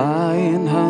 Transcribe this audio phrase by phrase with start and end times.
[0.00, 0.89] Selain hanya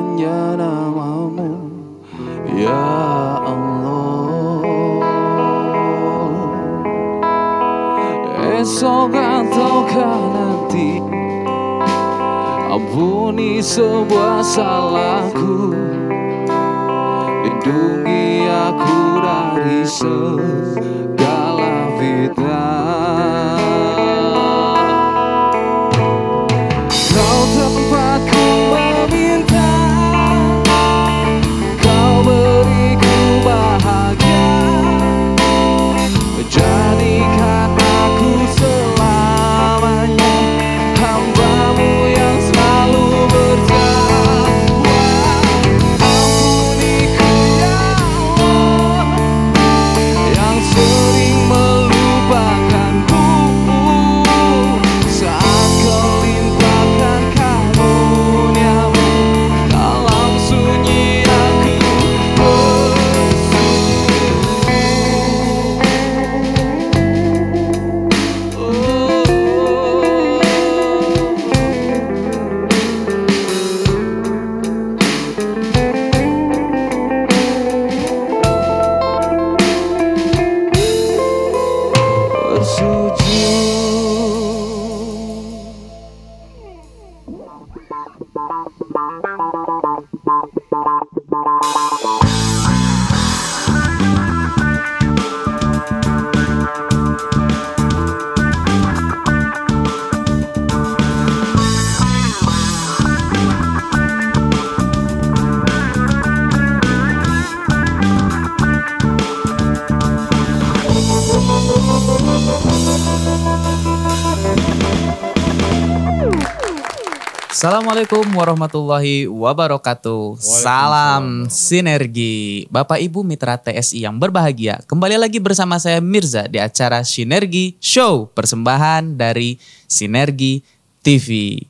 [117.61, 120.41] Assalamualaikum warahmatullahi wabarakatuh.
[120.41, 122.65] Salam sinergi.
[122.73, 124.81] Bapak Ibu mitra TSI yang berbahagia.
[124.89, 128.33] Kembali lagi bersama saya Mirza di acara Sinergi Show.
[128.33, 130.65] Persembahan dari Sinergi
[131.05, 131.61] TV.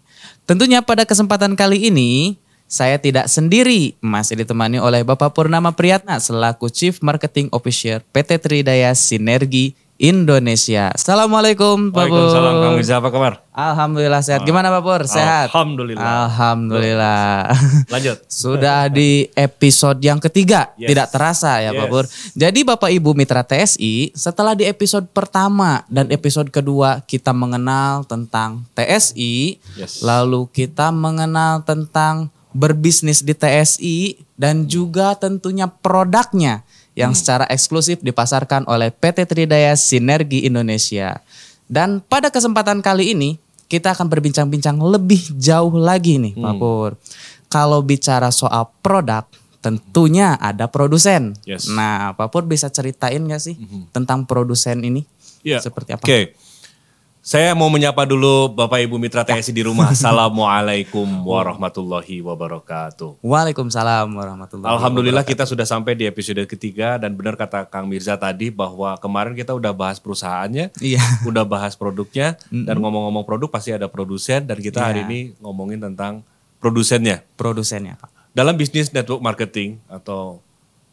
[0.47, 2.39] Tentunya pada kesempatan kali ini
[2.71, 8.95] saya tidak sendiri, masih ditemani oleh Bapak Purnama Priyatna selaku Chief Marketing Officer PT Tridaya
[8.95, 10.89] Sinergi Indonesia.
[10.97, 12.33] Assalamualaikum Pak Pur.
[12.33, 13.33] Waalaikumsalam Kang Mirza apa kabar?
[13.53, 14.49] Alhamdulillah sehat.
[14.49, 15.05] Gimana Pak Pur?
[15.05, 15.53] Sehat?
[15.53, 16.01] Alhamdulillah.
[16.25, 17.53] Alhamdulillah.
[17.93, 18.17] Lanjut.
[18.41, 20.73] Sudah di episode yang ketiga.
[20.81, 20.89] Yes.
[20.89, 21.93] Tidak terasa ya Pak Yes.
[21.93, 22.05] Pur.
[22.33, 28.65] Jadi Bapak Ibu Mitra TSI setelah di episode pertama dan episode kedua kita mengenal tentang
[28.73, 29.61] TSI.
[29.77, 30.01] Yes.
[30.01, 33.99] Lalu kita mengenal tentang berbisnis di TSI
[34.41, 36.65] dan juga tentunya produknya
[37.01, 41.25] yang secara eksklusif dipasarkan oleh PT Tridaya Sinergi Indonesia.
[41.71, 43.41] Dan pada kesempatan kali ini
[43.71, 46.99] kita akan berbincang-bincang lebih jauh lagi nih Pak Pur.
[47.49, 49.25] Kalau bicara soal produk
[49.63, 51.39] tentunya ada produsen.
[51.47, 51.71] Yes.
[51.71, 53.57] Nah Pak Pur bisa ceritain gak sih
[53.95, 55.07] tentang produsen ini?
[55.47, 55.63] Iya.
[55.63, 56.05] Seperti apa?
[56.05, 56.35] Oke.
[57.21, 59.91] Saya mau menyapa dulu Bapak Ibu Mitra TSI di rumah.
[59.95, 63.21] Assalamualaikum warahmatullahi wabarakatuh.
[63.21, 68.49] Waalaikumsalam warahmatullahi Alhamdulillah kita sudah sampai di episode ketiga dan benar kata Kang Mirza tadi
[68.49, 71.05] bahwa kemarin kita udah bahas perusahaannya, Iya.
[71.29, 75.09] udah bahas produknya dan ngomong-ngomong produk pasti ada produsen dan kita hari Iya.
[75.13, 76.25] ini ngomongin tentang
[76.57, 77.21] produsennya.
[77.37, 78.33] Produsennya Pak.
[78.33, 80.41] Dalam bisnis network marketing atau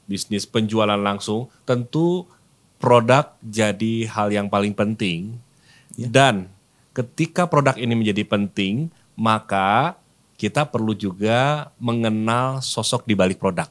[0.03, 2.27] bisnis penjualan langsung, tentu
[2.83, 5.39] produk jadi hal yang paling penting.
[5.97, 6.46] Dan
[6.94, 9.97] ketika produk ini menjadi penting, maka
[10.38, 13.66] kita perlu juga mengenal sosok di balik produk.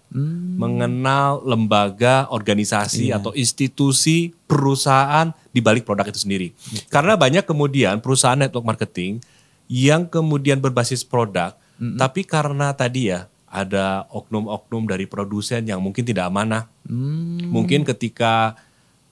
[0.59, 6.51] Mengenal lembaga, organisasi atau institusi perusahaan di balik produk itu sendiri.
[6.91, 9.23] Karena banyak kemudian perusahaan network marketing
[9.71, 11.55] yang kemudian berbasis produk,
[11.95, 16.67] tapi karena tadi ya ada oknum-oknum dari produsen yang mungkin tidak amanah.
[17.47, 18.59] Mungkin ketika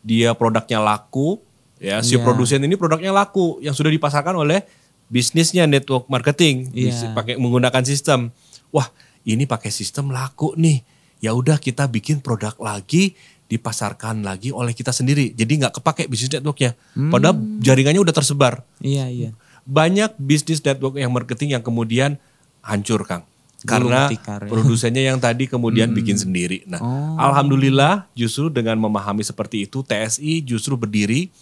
[0.02, 1.38] dia produknya laku,
[1.78, 2.22] ya si Iya.
[2.22, 4.62] produsen ini produknya laku yang sudah dipasarkan oleh
[5.06, 7.12] bisnisnya network marketing, Iya.
[7.12, 8.32] pakai menggunakan sistem.
[8.70, 8.88] Wah,
[9.22, 10.82] ini pakai sistem laku nih.
[11.20, 15.32] Ya udah kita bikin produk lagi dipasarkan lagi oleh kita sendiri.
[15.32, 16.74] Jadi nggak kepake bisnis networknya.
[17.08, 19.30] Padahal jaringannya udah tersebar Iya iya.
[19.64, 22.16] banyak bisnis network yang marketing yang kemudian
[22.60, 23.24] hancur Kang.
[23.64, 24.50] Karena tikar ya.
[24.52, 26.68] produsennya yang tadi kemudian bikin sendiri.
[26.68, 26.84] Nah,
[27.16, 31.32] alhamdulillah justru dengan memahami seperti itu TSI justru berdiri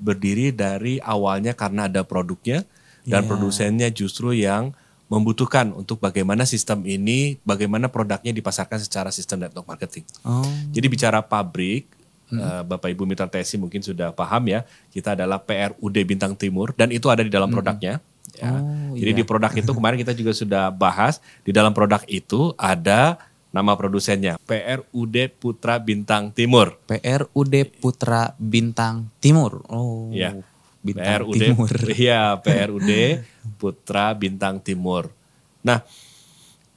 [0.00, 2.64] berdiri dari awalnya karena ada produknya
[3.04, 3.28] dan Iya.
[3.28, 4.72] produsennya justru yang
[5.10, 10.06] membutuhkan untuk bagaimana sistem ini, bagaimana produknya dipasarkan secara sistem network marketing.
[10.22, 10.46] Oh.
[10.70, 11.90] Jadi bicara pabrik,
[12.30, 14.62] eh, Bapak Ibu Mitra TSI mungkin sudah paham ya,
[14.94, 17.98] kita adalah PRUD Bintang Timur dan itu ada di dalam produknya.
[18.38, 18.54] Ya.
[18.54, 23.18] Oh, Jadi di produk itu kemarin kita juga sudah bahas di dalam produk itu ada
[23.50, 26.78] nama produsennya PRUD Putra Bintang Timur.
[26.86, 29.66] PRUD Putra Bintang Timur.
[29.66, 30.10] Oh.
[30.14, 30.38] Ya.
[30.80, 31.70] Bintang PRUD, Timur.
[31.98, 32.90] Iya, PRUD
[33.58, 35.10] Putra Bintang Timur.
[35.60, 35.84] Nah,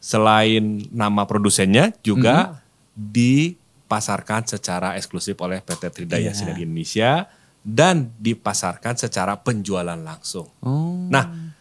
[0.04, 2.60] selain nama produsennya juga
[2.94, 6.36] dipasarkan secara eksklusif oleh PT Tridaya Iya.
[6.36, 7.31] Sinergi Indonesia
[7.64, 10.52] dan dipasarkan secara penjualan langsung.
[10.60, 11.08] Oh.
[11.08, 11.54] Nah,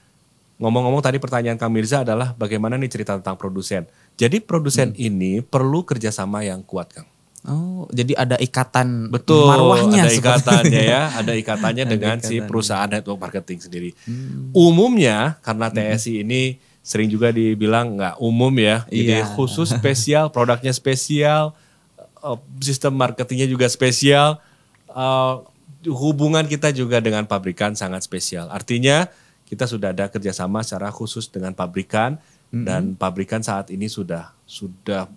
[0.59, 3.87] ngomong-ngomong tadi pertanyaan Kang Mirza adalah bagaimana nih cerita tentang produsen.
[4.15, 5.01] Jadi produsen Hmm.
[5.03, 7.09] ini perlu kerjasama yang kuat, Kang.
[7.43, 12.47] Oh, jadi ada ikatan Betul, marwahnya ada ikatannya ya, ada ikatannya Ada dengan si ikatannya.
[12.47, 13.91] perusahaan network marketing sendiri.
[14.07, 14.55] Hmm.
[14.55, 16.43] Umumnya karena TSI ini
[16.81, 19.35] sering juga dibilang nggak umum ya, jadi Iya.
[19.35, 21.51] khusus spesial, produknya spesial,
[22.21, 24.39] eh, sistem marketingnya juga spesial,
[24.89, 25.35] eh,
[25.85, 28.47] hubungan kita juga dengan pabrikan sangat spesial.
[28.51, 29.11] Artinya
[29.45, 35.09] kita sudah ada kerjasama secara khusus dengan pabrikan dan pabrikan saat ini sudah sudah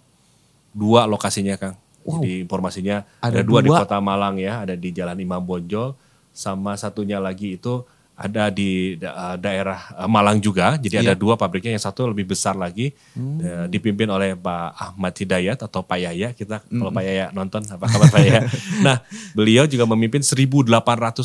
[0.72, 1.76] dua lokasinya Kang.
[2.06, 3.82] Jadi informasinya ada, Ada dua, di dua.
[3.84, 5.98] Kota Malang ya, ada di Jalan Imam Bonjol,
[6.32, 7.82] sama satunya lagi itu
[8.16, 10.76] ada di da- daerah eh, Malang juga.
[10.76, 11.20] Jadi ada Iya.
[11.20, 13.38] dua pabriknya, yang satu lebih besar lagi, Hmm.
[13.38, 16.32] eh, dipimpin oleh Pak Ahmad Hidayat atau Pak Yaya.
[16.32, 16.96] Kita kalau Hmm.
[16.96, 18.42] Pak Yaya nonton, apa kabar Pak Yaya?
[18.86, 20.72] nah, beliau juga memimpin 1.800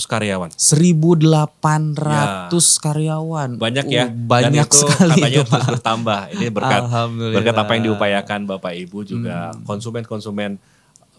[0.04, 0.50] karyawan.
[0.52, 3.50] 1800 karyawan.
[3.56, 4.04] Banyak ya.
[4.10, 6.20] banyak Dan itu sekali katanya itu, terus bertambah.
[6.32, 6.80] Ini berkat
[7.32, 9.62] berkat apa yang diupayakan Bapak Ibu juga Hmm.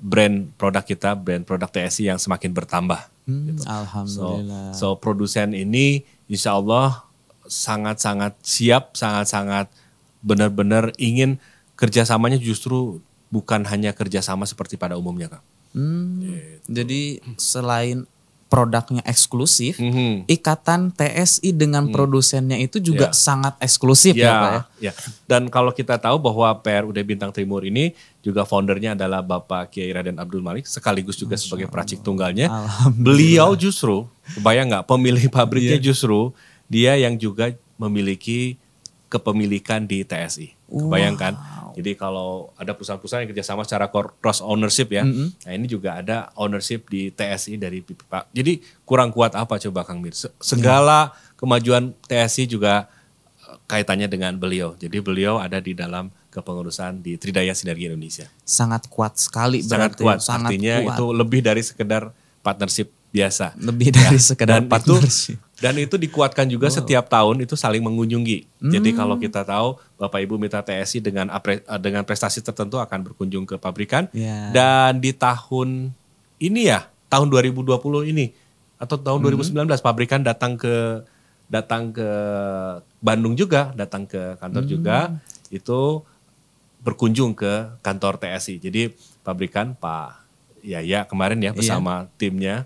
[0.01, 2.99] Brand produk kita, brand produk TSI yang semakin bertambah.
[3.29, 4.73] Hmm, So, Alhamdulillah.
[4.73, 7.05] so produsen ini insya Allah
[7.45, 9.69] sangat-sangat siap, sangat-sangat
[10.19, 11.37] benar-benar ingin
[11.77, 12.99] kerjasamanya justru
[13.29, 15.43] bukan hanya kerjasama seperti pada umumnya kak.
[15.71, 16.65] Hmm, Gitu.
[16.67, 17.01] Jadi
[17.37, 18.03] selain
[18.51, 20.27] produknya eksklusif, Mhm.
[20.27, 23.15] ikatan TSI dengan produsennya itu juga Ya.
[23.15, 24.91] sangat eksklusif ya, Pak ya.
[24.91, 24.93] ya.
[25.23, 30.19] Dan kalau kita tahu bahwa PRUD Bintang Timur ini juga foundernya adalah Bapak Kiai Raden
[30.19, 32.51] Abdul Malik sekaligus juga sebagai peracik tunggalnya.
[32.91, 34.03] Beliau justru,
[34.35, 35.87] kebayang nggak pemilik pabriknya Iya.
[35.87, 36.35] justru
[36.67, 38.59] dia yang juga memiliki
[39.07, 40.59] kepemilikan di TSI.
[40.67, 41.35] Kebayangkan?
[41.73, 46.85] Jadi kalau ada perusahaan-perusahaan yang kerjasama secara cross ownership ya, nah ini juga ada ownership
[46.85, 48.29] di TSI dari Pak.
[48.29, 50.11] Jadi kurang kuat apa coba Kang Mir?
[50.11, 52.85] Se- Segala kemajuan TSI juga
[53.41, 54.75] eh, kaitannya dengan beliau.
[54.75, 58.27] Jadi beliau ada di dalam kepengurusan di Tridaya Sinergi Indonesia.
[58.41, 60.01] Sangat kuat sekali Sangat berarti.
[60.01, 60.17] kuat.
[60.19, 60.95] Sangat Artinya kuat.
[60.95, 63.53] itu lebih dari sekedar partnership biasa.
[63.59, 65.35] lebih dari Ya, sekedar dan partnership.
[65.35, 68.47] Itu, dan itu dikuatkan juga setiap tahun itu saling mengunjungi.
[68.63, 68.97] Jadi Hmm.
[68.97, 73.43] kalau kita tahu Bapak Ibu mitra TSI dengan apre- eh, dengan prestasi tertentu akan berkunjung
[73.43, 74.07] ke pabrikan.
[74.11, 74.47] Ya.
[74.49, 75.91] Dan di tahun
[76.37, 77.67] ini ya, tahun 2020
[78.01, 78.31] ini
[78.77, 79.27] atau tahun Hmm.
[79.27, 81.03] 2019 pabrikan datang ke
[81.45, 82.07] datang ke
[82.97, 84.71] Bandung juga, datang ke kantor Hmm.
[84.71, 84.97] juga.
[85.49, 86.07] Itu
[86.79, 88.57] berkunjung ke kantor TSI.
[88.57, 88.89] Jadi
[89.21, 90.23] pabrikan Pak
[90.61, 91.53] Yaya kemarin ya Iya.
[91.53, 92.65] bersama timnya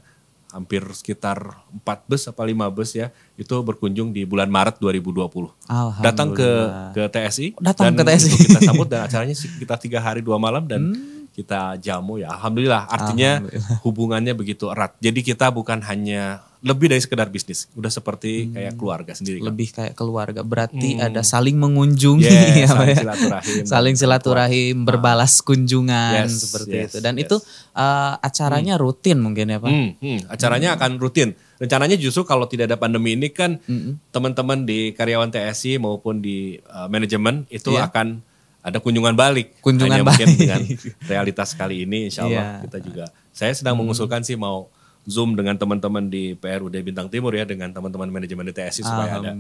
[0.56, 1.36] hampir sekitar
[1.76, 5.52] 4 bus apa 5 bus ya itu berkunjung di bulan Maret 2020.
[6.00, 6.50] Datang ke
[6.94, 8.30] ke TSI Datang dan ke TSI.
[8.48, 10.96] kita sambut dan acaranya sekitar tiga hari dua malam dan
[11.30, 13.52] kita jamu ya alhamdulillah artinya Hmm.
[13.52, 13.80] Alhamdulillah.
[13.84, 14.96] hubungannya begitu erat.
[14.98, 19.38] Jadi kita bukan hanya lebih dari sekedar bisnis, udah seperti kayak keluarga sendiri.
[19.38, 19.42] kan.
[19.46, 19.50] Hmm.
[19.54, 20.42] lebih kayak keluarga.
[20.42, 22.98] Berarti ada saling mengunjungi Yes, ya, saling ya.
[22.98, 23.64] silaturahim.
[23.64, 26.98] Saling silaturahim, berbalas kunjungan Yes, seperti yes, itu.
[27.00, 27.30] Dan yes.
[27.30, 27.36] itu
[27.72, 29.70] eh, acaranya rutin mungkin ya, Pak.
[29.70, 31.38] Hmm, hmm, acaranya akan rutin.
[31.56, 34.02] Rencananya justru kalau tidak ada pandemi ini kan Hmm.
[34.10, 37.88] teman-teman di karyawan TSI maupun di uh, manajemen itu Iya.
[37.88, 38.20] akan
[38.60, 39.62] ada kunjungan balik.
[39.62, 40.40] Kunjungan Hanya mungkin balik.
[40.42, 40.62] dengan
[41.14, 42.64] realitas kali ini insya Allah Iya.
[42.66, 43.06] kita juga.
[43.30, 44.68] Saya sedang mengusulkan sih mau
[45.06, 49.32] Zoom dengan teman-teman di PRUD Bintang Timur ya dengan teman-teman manajemen di TSI supaya ada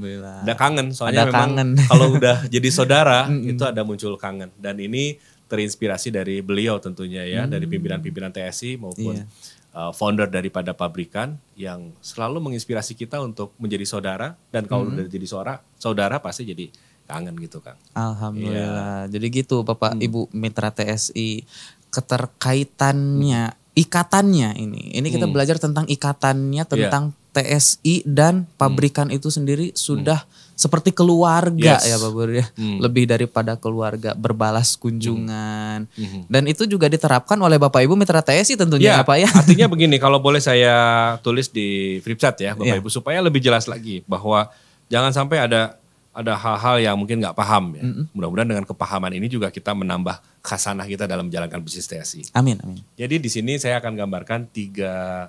[0.41, 1.69] ada kangen soalnya Ada memang kangen.
[1.89, 7.45] kalau udah jadi saudara itu ada muncul kangen dan ini terinspirasi dari beliau tentunya ya
[7.45, 9.25] dari pimpinan-pimpinan TSI maupun Iya.
[9.73, 15.25] uh, founder daripada pabrikan yang selalu menginspirasi kita untuk menjadi saudara dan kalau udah jadi
[15.25, 16.69] saudara saudara pasti jadi
[17.05, 17.77] kangen gitu Kang.
[17.93, 19.05] Alhamdulillah.
[19.05, 19.13] Iya.
[19.13, 20.01] Jadi gitu Bapak Hmm.
[20.01, 21.45] Ibu Mitra TSI
[21.93, 23.43] keterkaitannya,
[23.75, 24.95] ikatannya ini.
[24.95, 25.35] Ini kita Hmm.
[25.35, 26.71] belajar tentang ikatannya Iya.
[26.71, 30.23] tentang TSI dan pabrikan itu sendiri sudah
[30.55, 31.83] seperti keluarga Hmm.
[31.83, 31.91] Yes.
[31.91, 32.47] ya Pak Bur ya.
[32.55, 32.79] Hmm.
[32.79, 35.91] Lebih daripada keluarga, berbalas kunjungan.
[35.91, 36.31] Mhm.
[36.31, 39.27] Dan itu juga diterapkan oleh Bapak Ibu Mitra TSI tentunya ya, Pak ya.
[39.27, 40.73] artinya begini, kalau boleh saya
[41.19, 42.79] tulis di Flipsat ya, Bapak Iya.
[42.79, 44.47] Ibu supaya lebih jelas lagi bahwa
[44.87, 45.75] jangan sampai ada
[46.15, 47.83] ada hal-hal yang mungkin nggak paham ya.
[48.15, 52.31] Mudah-mudahan dengan kepahaman ini juga kita menambah khasanah kita dalam menjalankan bisnis TSI.
[52.31, 52.79] Amin, amin.
[52.95, 55.27] Jadi di sini saya akan gambarkan tiga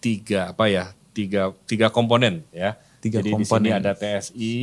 [0.00, 2.74] tiga apa ya tiga tiga komponen ya.
[3.02, 3.68] Tiga Jadi di komponen.
[3.68, 4.54] sini ada TSI.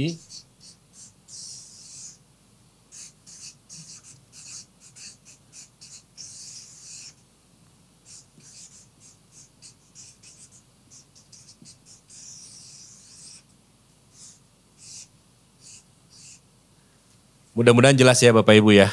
[17.59, 18.87] Mudah-mudahan jelas ya Bapak Ibu ya.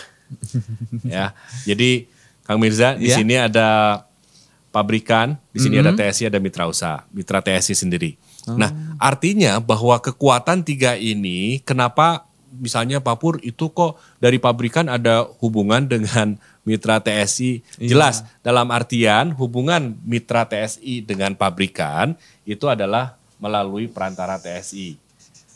[1.07, 1.31] ya.
[1.63, 2.11] Jadi
[2.43, 3.17] Kang Mirza di Ya.
[3.23, 4.03] sini ada
[4.75, 8.19] pabrikan, di sini ada TSI, ada mitra usaha, mitra TSI sendiri.
[8.47, 12.27] Nah, artinya bahwa kekuatan tiga ini, kenapa
[12.59, 17.63] misalnya Papur itu kok dari pabrikan ada hubungan dengan mitra TSI?
[17.79, 25.06] Jelas, dalam artian hubungan mitra TSI dengan pabrikan itu adalah melalui perantara TSI.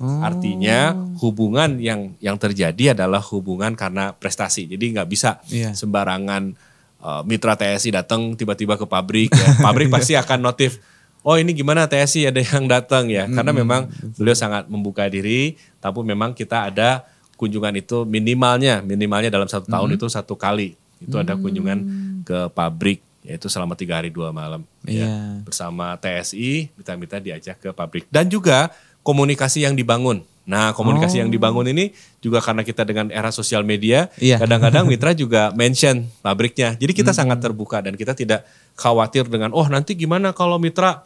[0.01, 4.65] Artinya hubungan yang yang terjadi adalah hubungan karena prestasi.
[4.65, 5.77] Jadi nggak bisa Iya.
[5.77, 6.57] sembarangan
[6.99, 9.29] uh, mitra TSI datang tiba-tiba ke pabrik.
[9.29, 9.49] Ya.
[9.67, 10.81] Pabrik pasti akan notif.
[11.21, 13.29] Oh ini gimana TSI ada yang datang ya?
[13.29, 15.53] Karena memang beliau sangat membuka diri.
[15.77, 17.05] Tapi memang kita ada
[17.37, 21.79] kunjungan itu minimalnya minimalnya dalam satu tahun itu satu kali itu ada kunjungan
[22.21, 25.13] ke pabrik yaitu selama tiga hari dua malam ya Iya.
[25.41, 28.69] bersama TSI mitra-mitra diajak ke pabrik dan juga
[29.03, 30.23] komunikasi yang dibangun.
[30.51, 34.43] Nah, komunikasi yang dibangun ini juga karena kita dengan era sosial media, Iya.
[34.43, 36.75] kadang-kadang mitra juga mention pabriknya.
[36.75, 38.43] Jadi kita sangat terbuka dan kita tidak
[38.75, 41.05] khawatir dengan oh nanti gimana kalau mitra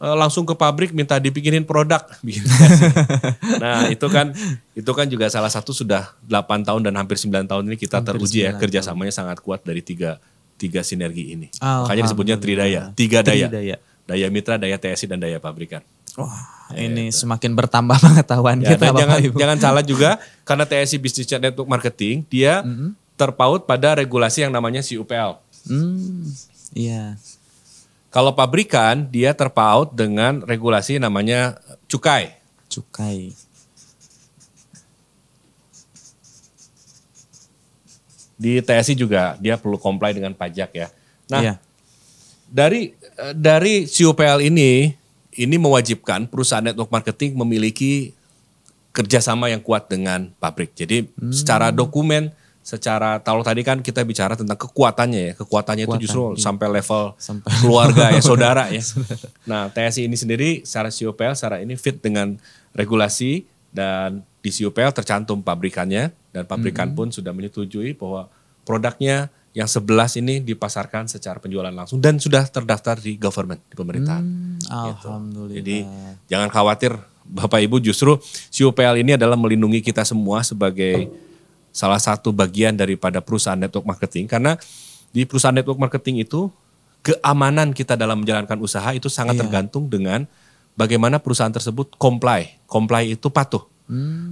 [0.00, 2.46] eh, langsung ke pabrik minta dibikinin produk Gitu.
[3.60, 4.30] nah, itu kan
[4.72, 8.16] itu kan juga salah satu sudah 8 tahun dan hampir 9 tahun ini kita Hampir
[8.16, 10.16] teruji ya 9 kerjasamanya sangat kuat dari tiga
[10.56, 11.46] tiga sinergi ini.
[11.58, 13.50] Makanya disebutnya tridaya, tiga daya.
[13.50, 13.76] Tridaya.
[14.02, 15.82] Daya mitra, daya TSI dan daya pabrikan.
[16.12, 19.36] Wah, ini semakin bertambah pengetahuan Ya, kita dan jangan Ibu.
[19.40, 20.10] jangan salah juga
[20.44, 22.60] karena TSI Business Network Marketing dia
[23.16, 25.40] terpaut pada regulasi yang namanya CUPL.
[25.64, 26.28] Hmm,
[26.72, 27.16] iya.
[28.12, 31.56] Kalau pabrikan dia terpaut dengan regulasi namanya
[31.88, 32.36] cukai.
[32.68, 33.32] Cukai.
[38.34, 40.88] Di TSI juga dia perlu comply dengan pajak ya.
[41.30, 41.54] Nah, Iya.
[42.50, 44.90] dari eh, dari CUPL ini
[45.36, 48.12] ini mewajibkan perusahaan network marketing memiliki
[48.92, 50.76] kerjasama yang kuat dengan pabrik.
[50.76, 52.28] Jadi secara dokumen,
[52.60, 57.48] secara kalau tadi kan kita bicara tentang kekuatannya ya, kekuatannya itu justru sampai level Sampai-
[57.64, 58.84] keluarga ya, saudara ya.
[59.48, 62.36] Nah TSI ini sendiri secara CUPL, secara ini fit dengan
[62.76, 68.28] regulasi dan di CUPL tercantum pabrikannya dan pabrikan pun sudah menyetujui bahwa
[68.68, 74.24] produknya yang 11 ini dipasarkan secara penjualan langsung dan sudah terdaftar di government, di pemerintahan.
[74.24, 75.06] Hmm, Gitu.
[75.06, 75.56] Alhamdulillah.
[75.60, 75.76] Jadi
[76.30, 76.92] jangan khawatir
[77.22, 78.18] Bapak Ibu justru
[78.50, 81.12] CUPL ini adalah melindungi kita semua sebagai
[81.72, 84.60] salah satu bagian daripada perusahaan network marketing karena
[85.12, 86.48] di perusahaan network marketing itu
[87.04, 90.24] keamanan kita dalam menjalankan usaha itu sangat tergantung dengan
[90.78, 92.56] bagaimana perusahaan tersebut comply.
[92.64, 93.68] Comply itu patuh.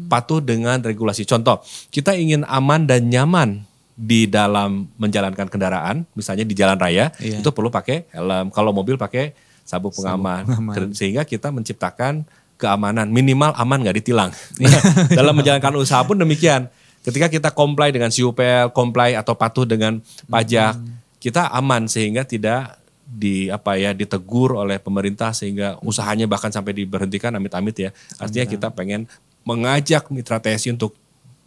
[0.09, 1.29] Patuh dengan regulasi.
[1.29, 1.61] Contoh,
[1.93, 3.69] kita ingin aman dan nyaman
[4.00, 7.45] di dalam menjalankan kendaraan, misalnya di jalan raya, Iya.
[7.45, 8.49] itu perlu pakai helm.
[8.49, 10.49] Kalau mobil pakai sabuk pengaman.
[10.73, 12.25] Ker- Sehingga kita menciptakan
[12.57, 14.33] keamanan minimal aman nggak ditilang.
[14.57, 14.83] Nah,
[15.21, 16.73] dalam menjalankan usaha pun demikian.
[17.00, 20.76] Ketika kita comply dengan CUPL, comply atau patuh dengan pajak,
[21.16, 27.33] kita aman sehingga tidak di apa ya ditegur oleh pemerintah sehingga usahanya bahkan sampai diberhentikan
[27.33, 27.90] amit-amit ya.
[28.16, 29.04] Artinya kita pengen
[29.42, 30.92] mengajak mitra TSI untuk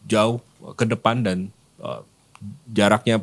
[0.03, 0.41] jauh
[0.73, 1.37] ke depan dan
[1.79, 2.01] eh,
[2.69, 3.21] jaraknya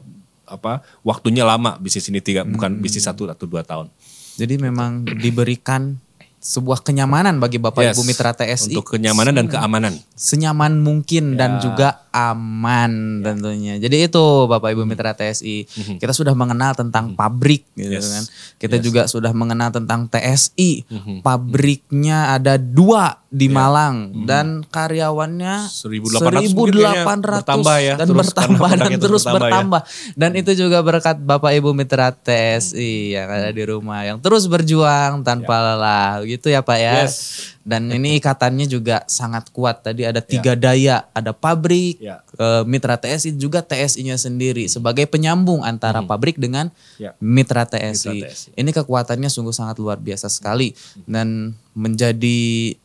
[0.50, 3.86] apa waktunya lama bisnis ini tiga bukan bisnis satu atau dua tahun.
[4.34, 6.00] Jadi memang diberikan
[6.40, 9.92] sebuah kenyamanan bagi Bapak Yes, Ibu Mitra TSI untuk kenyamanan dan keamanan.
[10.20, 11.60] Senyaman mungkin dan Ya.
[11.64, 13.80] juga aman tentunya.
[13.80, 15.64] Jadi itu Bapak Ibu Mitra TSI.
[15.96, 18.10] Kita sudah mengenal tentang pabrik gitu Yes.
[18.10, 18.24] kan.
[18.60, 18.84] Kita Yes.
[18.84, 20.84] juga sudah mengenal tentang TSI.
[20.90, 21.24] Mhm.
[21.24, 23.54] Pabriknya ada dua di Ya.
[23.62, 29.80] Malang dan karyawannya 1.800 mungkin kayaknya 1.800 bertambah ya, dan terus bertambah dan terus bertambah
[29.86, 29.90] ya.
[30.18, 35.22] Dan itu juga berkat Bapak Ibu Mitra TSI yang ada di rumah yang terus berjuang
[35.22, 37.06] tanpa lelah gitu ya Pak ya.
[37.06, 37.56] Yes.
[37.62, 39.86] Dan ini ikatannya juga sangat kuat.
[39.86, 42.20] Tadi ada tiga daya, ada pabrik, Ya.
[42.34, 47.14] eh, mitra TSI juga TSI-nya sendiri sebagai penyambung antara pabrik dengan Ya.
[47.18, 48.10] mitra TSI.
[48.10, 48.48] Mitra TSI.
[48.54, 50.74] Ini kekuatannya sungguh sangat luar biasa sekali
[51.04, 52.40] dan menjadi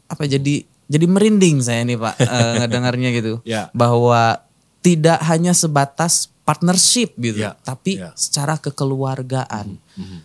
[0.07, 3.73] apa jadi jadi merinding saya nih Pak eh, ngedengarnya gitu Ya.
[3.73, 4.45] bahwa
[4.79, 7.57] tidak hanya sebatas partnership gitu, Ya.
[7.65, 8.13] tapi Ya.
[8.13, 10.19] secara kekeluargaan Mhm.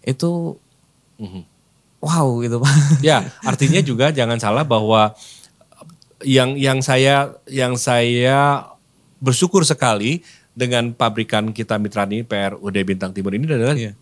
[0.00, 0.56] itu
[1.20, 1.42] Mhm.
[2.00, 2.72] wow gitu Pak.
[3.04, 5.12] Ya, artinya juga jangan salah bahwa
[6.22, 8.66] yang yang saya yang saya
[9.18, 10.22] bersyukur sekali
[10.52, 13.94] dengan pabrikan kita mitra ini PRUD Bintang Timur ini adalah Iya.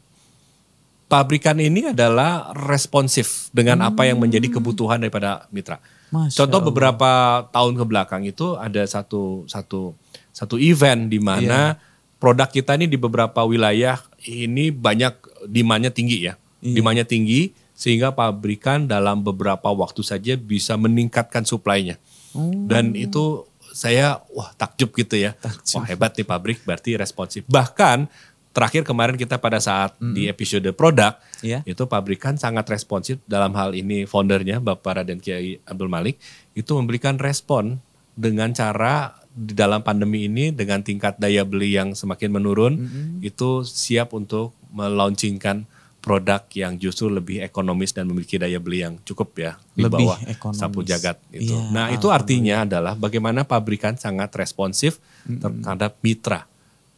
[1.07, 5.79] pabrikan ini adalah responsif dengan apa yang menjadi kebutuhan daripada mitra.
[6.11, 6.69] Masya Contoh Allah.
[6.71, 7.11] beberapa
[7.51, 9.93] tahun ke belakang itu ada satu satu
[10.33, 12.19] satu event di mana Iya.
[12.19, 15.15] produk kita ini di beberapa wilayah ini banyak
[15.47, 16.75] demandnya tinggi ya, Iya.
[16.81, 22.01] demandnya tinggi sehingga pabrikan dalam beberapa waktu saja bisa meningkatkan suplainya.
[22.37, 22.53] Oh.
[22.69, 25.33] Dan itu saya wah takjub gitu ya.
[25.73, 27.45] Wah hebat nih pabrik berarti responsif.
[27.49, 28.09] Bahkan
[28.57, 31.13] terakhir kemarin kita pada saat di episode produk
[31.45, 31.61] Iya.
[31.69, 36.17] itu pabrikan sangat responsif dalam hal ini foundernya Bapak Raden Kiai Abdul Malik
[36.57, 37.77] itu memberikan respon
[38.17, 42.81] dengan cara di dalam pandemi ini dengan tingkat daya beli yang semakin menurun
[43.21, 45.69] itu siap untuk melaunchingkan
[46.07, 50.19] produk yang justru lebih ekonomis dan memiliki daya beli yang cukup ya di Lebih bawah
[50.31, 50.61] ekonomis.
[50.63, 51.51] sapu jagat gitu.
[51.51, 56.47] Iya, nah, itu artinya adalah bagaimana pabrikan sangat responsif terhadap mitra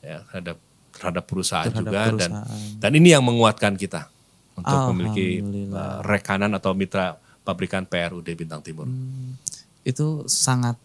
[0.04, 0.60] ya, terhadap
[0.92, 2.80] terhadap perusahaan Terhadap juga dan perusahaan.
[2.84, 4.12] dan ini yang menguatkan kita
[4.52, 5.40] untuk memiliki
[5.72, 8.84] uh, rekanan atau mitra pabrikan PRUD Bintang Timur.
[9.82, 10.76] itu sangat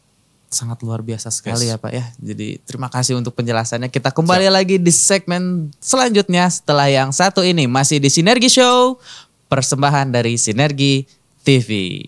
[0.53, 1.73] sangat luar biasa sekali Yes.
[1.73, 2.05] ya Pak ya.
[2.21, 3.89] Jadi terima kasih untuk penjelasannya.
[3.89, 9.01] Kita kembali lagi di segmen selanjutnya setelah yang satu ini masih di Sinergi Show
[9.49, 11.09] persembahan dari Sinergi
[11.41, 12.05] TV.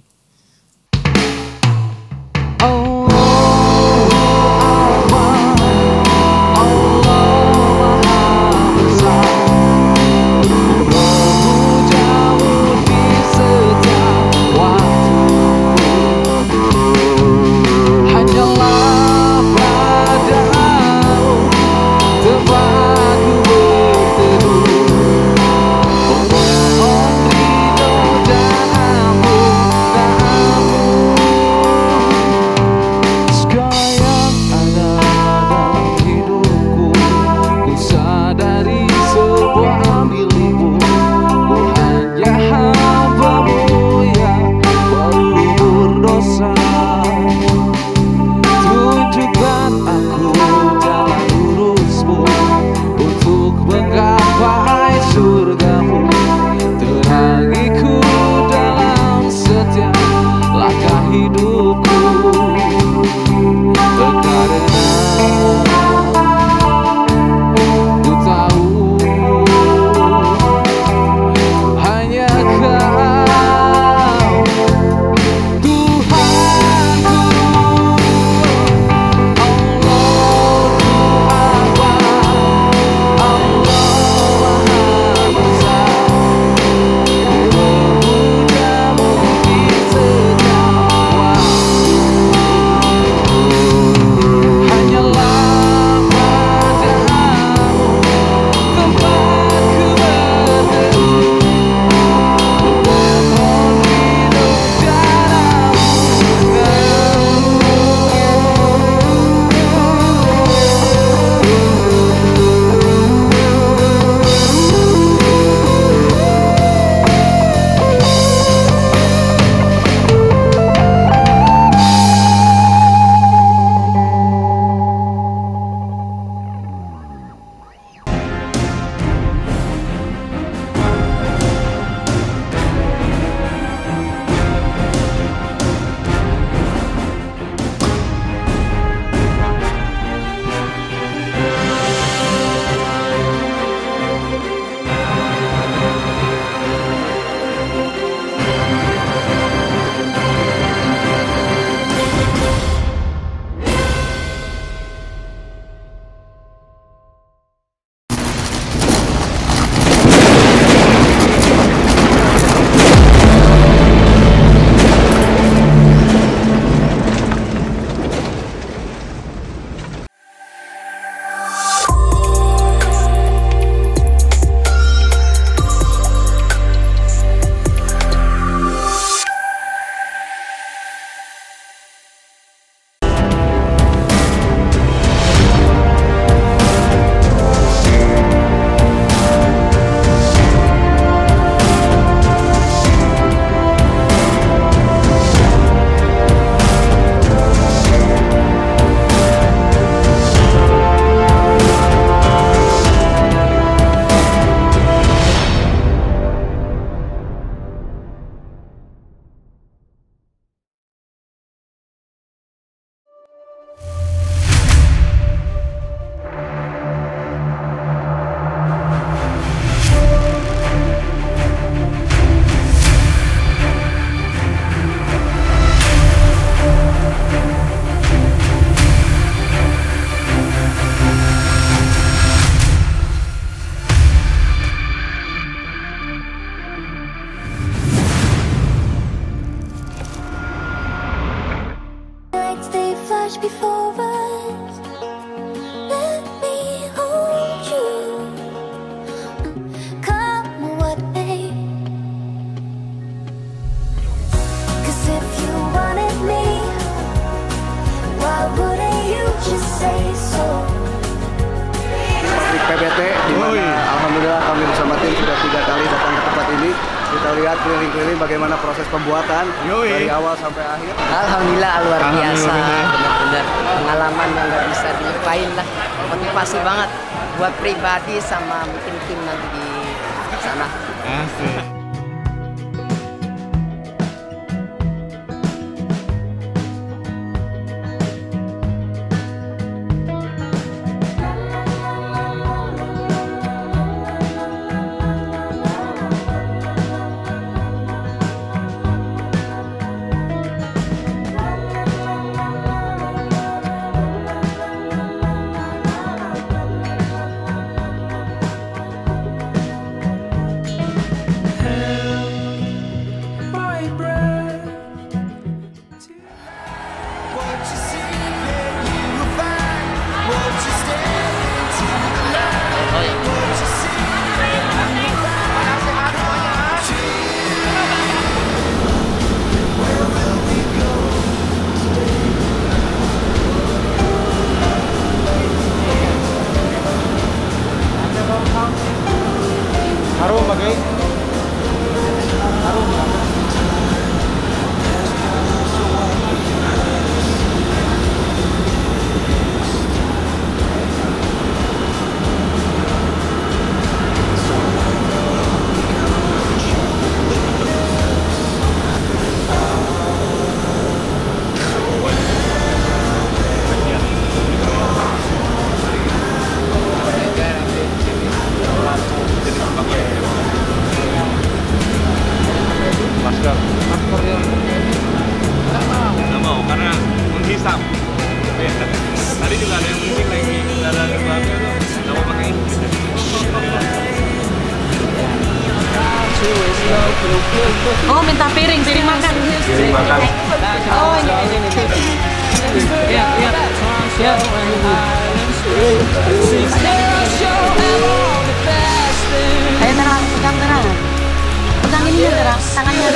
[402.85, 403.09] 阿弥陀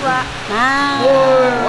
[0.00, 0.08] 佛，
[0.50, 0.56] 阿
[1.00, 1.14] 弥陀
[1.60, 1.63] 佛。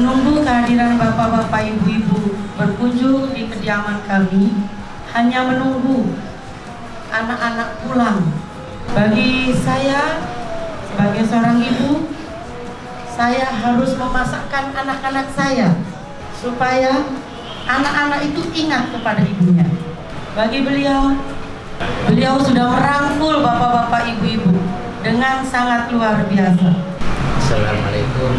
[0.00, 4.48] menunggu kehadiran bapak-bapak ibu-ibu berkunjung di kediaman kami
[5.12, 6.16] hanya menunggu
[7.12, 8.32] anak-anak pulang.
[8.96, 10.24] Bagi saya
[10.88, 12.08] sebagai seorang ibu,
[13.12, 15.76] saya harus memasakkan anak-anak saya
[16.32, 17.04] supaya
[17.68, 19.68] anak-anak itu ingat kepada ibunya.
[20.32, 21.12] Bagi beliau,
[22.08, 24.56] beliau sudah merangkul bapak-bapak ibu-ibu
[25.04, 26.89] dengan sangat luar biasa.
[27.50, 28.30] Assalamualaikum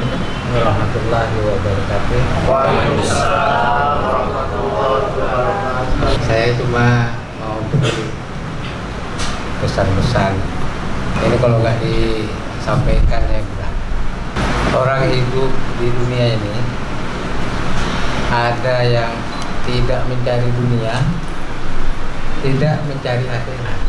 [0.55, 2.47] warahmatullahi wabarakatuh.
[2.47, 6.15] Waalaikumsalam warahmatullahi wabarakatuh.
[6.23, 7.11] Saya cuma
[7.43, 8.07] mau beri
[9.59, 10.31] pesan-pesan.
[11.27, 13.73] Ini kalau nggak disampaikan ya enggak.
[14.79, 16.55] Orang hidup di dunia ini
[18.31, 19.11] ada yang
[19.67, 20.95] tidak mencari dunia,
[22.47, 23.79] tidak mencari akhirat.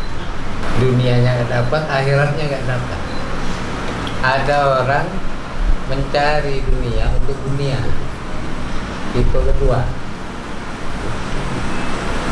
[0.83, 3.02] Dunianya nggak dapat, akhiratnya nggak dapat
[4.23, 5.07] ada orang
[5.91, 7.75] mencari dunia untuk dunia.
[9.11, 9.83] Tipe kedua.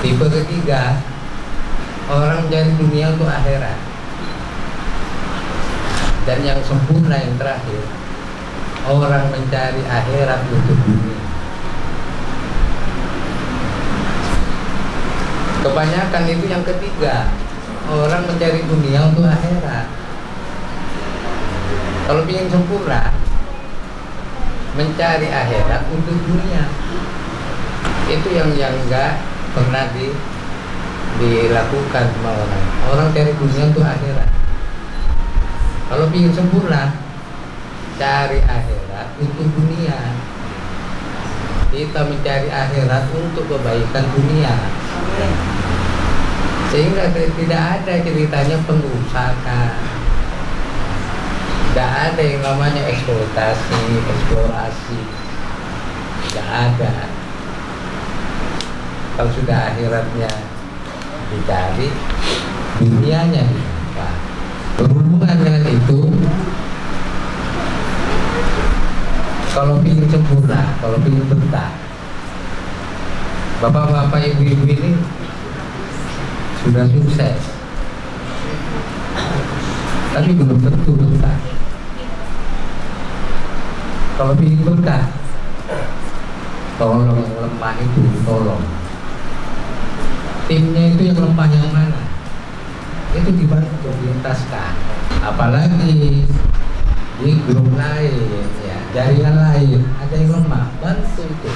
[0.01, 1.03] Tipe ketiga
[2.07, 3.79] orang mencari dunia untuk akhirat.
[6.31, 7.83] Dan yang sempurna yang terakhir
[8.87, 11.19] orang mencari akhirat untuk dunia.
[15.61, 17.29] Kebanyakan itu yang ketiga
[17.91, 20.00] orang mencari dunia untuk akhirat.
[22.11, 23.07] Kalau ingin sempurna,
[24.75, 26.67] mencari akhirat untuk dunia.
[28.11, 29.23] Itu yang yang enggak
[29.55, 30.11] pernah di,
[31.23, 32.67] dilakukan sama orang.
[32.91, 34.27] Orang cari dunia untuk akhirat.
[35.87, 36.99] Kalau ingin sempurna,
[37.95, 39.99] cari akhirat untuk dunia.
[41.71, 44.55] Kita mencari akhirat untuk kebaikan dunia.
[46.75, 49.90] Sehingga tidak ada ceritanya pengusaha.
[51.71, 55.01] Tidak ada yang namanya eksploitasi, eksplorasi.
[56.27, 56.93] Tidak ada.
[59.15, 60.31] Kalau sudah akhiratnya
[61.31, 61.95] dicari,
[62.83, 64.15] dunianya didapat.
[64.83, 66.01] Berhubungan dengan itu,
[69.55, 71.71] kalau ingin sempurna, kalau ingin betah,
[73.63, 74.91] bapak-bapak ibu-ibu ini
[76.67, 77.39] sudah sukses,
[80.19, 81.39] tapi belum tentu betah.
[84.21, 85.09] Kalau ingin betah,
[86.77, 88.61] tolong yang lemah itu tolong.
[90.45, 92.05] Timnya itu yang lemah yang mana?
[93.17, 94.77] Itu dibantu dilintaskan.
[95.25, 96.29] Apalagi
[97.21, 101.53] di grup lain ya jaringan lain ada yang lemah bantu itu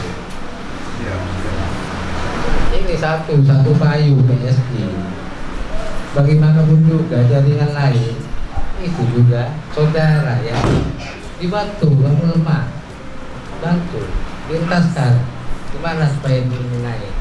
[2.76, 4.92] ini satu satu payu PSI
[6.12, 8.12] bagaimanapun juga jaringan lain
[8.84, 10.52] itu juga saudara ya
[11.44, 12.64] dibantu kamu lemah
[13.60, 14.00] bantu
[14.48, 15.20] lintaskan
[15.76, 17.12] gimana supaya ini naik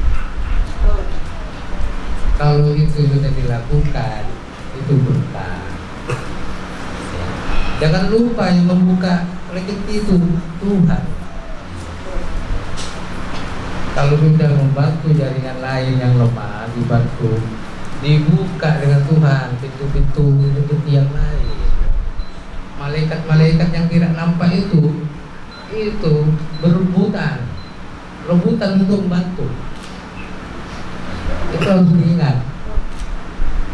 [2.34, 4.26] kalau itu sudah dilakukan
[4.74, 5.62] itu berkah.
[7.78, 9.22] Jangan lupa yang membuka
[9.54, 10.18] rezeki itu
[10.58, 11.04] Tuhan.
[13.94, 17.38] Kalau sudah membantu jaringan lain yang lemah dibantu,
[18.02, 21.23] dibuka dengan Tuhan pintu-pintu rezeki yang lain.
[22.94, 25.02] Malaikat-malaikat yang tidak nampak itu
[25.74, 26.14] itu
[26.62, 27.42] berebutan,
[28.30, 29.50] rebutan untuk membantu.
[31.50, 32.38] Itu harus diingat.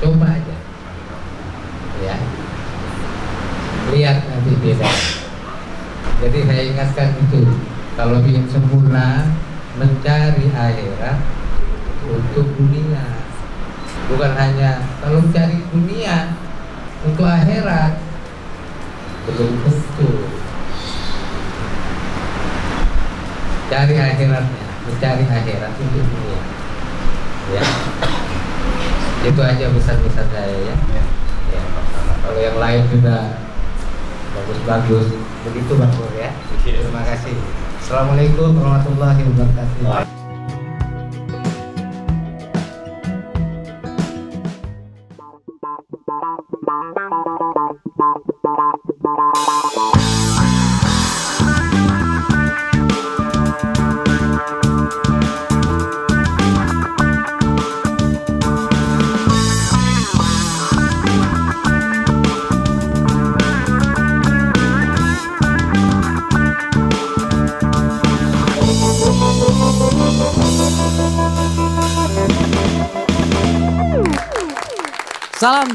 [0.01, 0.57] Coba aja,
[2.01, 2.17] ya
[3.93, 4.89] lihat nanti beda.
[6.25, 7.45] Jadi saya ingatkan itu
[8.01, 9.29] kalau ingin sempurna
[9.77, 11.21] mencari akhirat
[12.09, 13.05] untuk dunia
[14.09, 16.33] bukan hanya kalau mencari dunia
[17.05, 18.00] untuk akhirat
[19.29, 20.09] belum tentu
[23.71, 26.41] cari akhiratnya mencari akhirat untuk dunia.
[27.55, 27.65] Ya.
[29.21, 30.77] Itu aja pesan-pesan saya ya,
[31.53, 31.63] ya.
[32.25, 33.37] kalau yang lain sudah
[34.35, 35.07] bagus-bagus.
[35.41, 36.31] Begitu bang Pur ya.
[36.65, 37.37] Terima kasih.
[37.81, 40.10] Assalamualaikum warahmatullahi wabarakatuh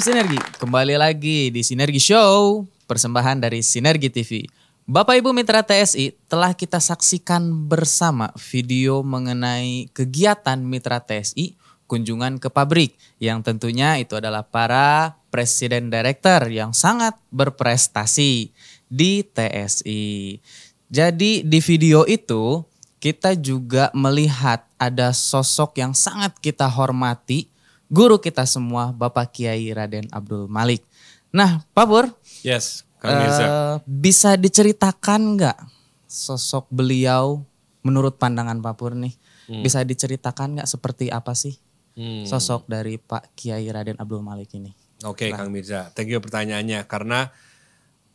[0.05, 4.45] Sinergi, kembali lagi di Sinergi Show, persembahan dari Sinergi TV.
[4.85, 11.57] Bapak Ibu Mitra TSI, telah kita saksikan bersama video mengenai kegiatan Mitra TSI
[11.89, 18.53] kunjungan ke pabrik yang tentunya itu adalah para presiden director yang sangat berprestasi
[18.85, 20.37] di TSI.
[20.85, 22.61] Jadi di video itu
[23.01, 27.49] kita juga melihat ada sosok yang sangat kita hormati,
[27.95, 30.83] guru kita semua Bapak Kiai Raden Abdul Malik.
[31.31, 32.05] Nah, Pak Pur,
[32.43, 33.43] Yes, Kang Mirza.
[33.43, 35.57] eh, bisa diceritakan nggak
[36.05, 37.47] sosok beliau
[37.81, 39.15] menurut pandangan Pak Pur nih?
[39.47, 41.55] Bisa diceritakan nggak seperti apa sih
[41.95, 42.27] Hmm.
[42.27, 44.75] sosok dari Pak Kiai Raden Abdul Malik ini?
[45.05, 47.31] Oke Kang Mirza, thank you pertanyaannya karena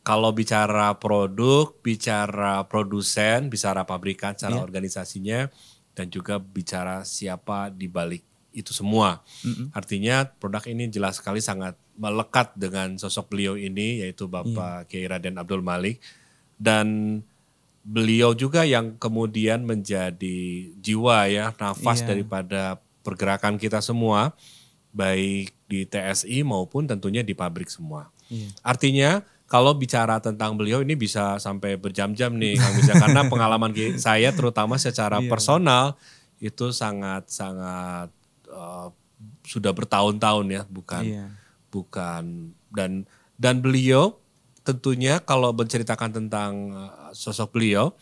[0.01, 4.65] kalau bicara produk, bicara produsen, bicara pabrikan secara Iya.
[4.65, 5.39] organisasinya
[5.93, 9.23] dan juga bicara siapa di balik itu semua.
[9.71, 15.37] Artinya produk ini jelas sekali sangat melekat dengan sosok beliau ini yaitu Bapak Kiai Raden
[15.37, 15.99] Abdul Malik
[16.55, 17.19] dan
[17.81, 20.37] beliau juga yang kemudian menjadi
[20.77, 22.13] jiwa ya nafas Iya.
[22.13, 22.61] daripada
[23.01, 24.37] pergerakan kita semua
[24.91, 28.11] baik di TSI maupun tentunya di pabrik semua.
[28.29, 28.47] Iya.
[28.61, 29.09] Artinya
[29.47, 34.77] kalau bicara tentang beliau ini bisa sampai berjam-jam nih Kang Mirza karena pengalaman saya terutama
[34.77, 35.27] secara Iya.
[35.27, 35.95] personal
[36.37, 38.13] itu sangat sangat
[38.51, 38.87] eh,
[39.45, 41.25] sudah bertahun-tahun ya bukan Iya.
[41.69, 43.05] bukan dan
[43.37, 44.17] dan beliau
[44.61, 47.93] tentunya kalau menceritakan tentang uh, sosok beliau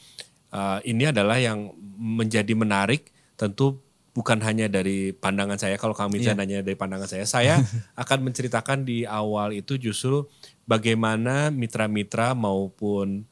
[0.51, 3.79] uh, ini adalah yang menjadi menarik tentu
[4.11, 6.35] bukan hanya dari pandangan saya kalau kami Iya.
[6.35, 7.59] nanya dari pandangan saya saya
[8.01, 10.27] akan menceritakan di awal itu justru
[10.63, 13.23] bagaimana mitra-mitra maupun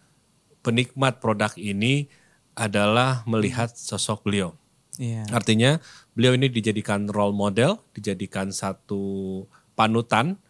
[0.59, 2.07] penikmat produk ini
[2.51, 4.51] adalah melihat sosok beliau
[4.97, 5.29] Iya.
[5.29, 5.77] Artinya
[6.17, 9.45] beliau ini dijadikan role model, dijadikan satu
[9.77, 10.41] panutan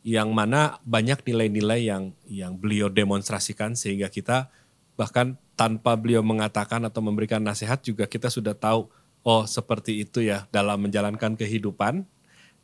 [0.00, 4.48] yang mana banyak nilai-nilai yang yang beliau demonstrasikan sehingga kita
[4.96, 8.88] bahkan tanpa beliau mengatakan atau memberikan nasihat juga kita sudah tahu
[9.20, 12.08] oh seperti itu ya dalam menjalankan kehidupan,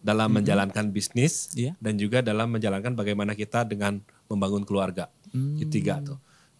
[0.00, 1.76] dalam menjalankan bisnis Iya.
[1.76, 4.00] dan juga dalam menjalankan bagaimana kita dengan
[4.32, 5.12] membangun keluarga.
[5.60, 6.16] Ketiga tuh.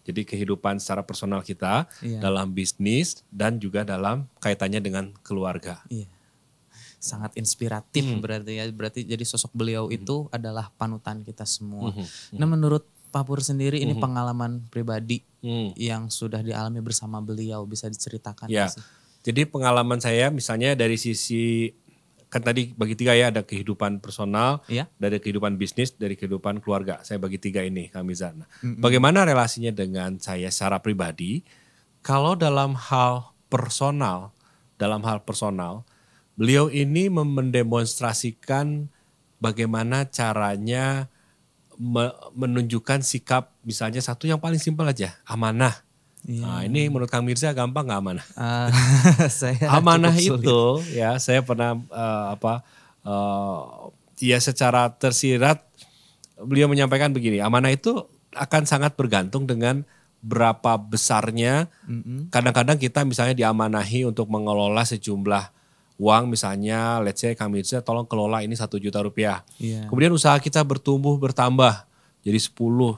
[0.07, 2.23] Jadi kehidupan secara personal kita Iya.
[2.23, 5.83] dalam bisnis dan juga dalam kaitannya dengan keluarga.
[5.87, 6.07] Iya.
[6.97, 8.23] Sangat inspiratif Hmm.
[8.23, 8.65] berarti ya.
[8.71, 11.91] Berarti jadi sosok beliau itu adalah panutan kita semua.
[12.31, 15.71] Nah menurut Pak Pur sendiri ini pengalaman pribadi Hmm.
[15.75, 18.67] yang sudah dialami bersama beliau bisa diceritakan Ya.
[18.67, 18.81] sih?
[19.23, 21.67] Jadi pengalaman saya misalnya dari sisi
[22.27, 24.91] kan tadi bagi tiga ya ada kehidupan personal, Iya.
[24.99, 26.99] dari kehidupan bisnis, dari kehidupan keluarga.
[27.01, 28.43] Saya bagi tiga ini kami Zana.
[28.59, 31.47] Bagaimana relasinya dengan saya secara pribadi?
[32.03, 34.35] Kalau dalam hal personal,
[34.75, 35.87] dalam hal personal,
[36.35, 38.91] beliau ini mendemonstrasikan
[39.39, 41.07] bagaimana caranya
[41.79, 45.86] me- menunjukkan sikap misalnya satu yang paling simpel aja, amanah.
[46.27, 46.43] Iya.
[46.43, 48.25] Nah, ini menurut Kang Mirza gampang nggak amanah?
[48.35, 48.67] Ah,
[49.31, 50.59] saya amanah itu
[50.91, 52.67] ya saya pernah eh, apa
[53.01, 53.59] eh,
[54.19, 55.63] ya secara tersirat
[56.37, 59.87] beliau menyampaikan begini amanah itu akan sangat bergantung dengan
[60.19, 61.69] berapa besarnya
[62.27, 65.53] kadang-kadang kita misalnya diamanahi untuk mengelola sejumlah
[65.97, 69.85] uang misalnya let's say kami tolong kelola ini satu juta rupiah Iya.
[69.87, 71.85] kemudian usaha kita bertumbuh bertambah
[72.21, 72.53] jadi 10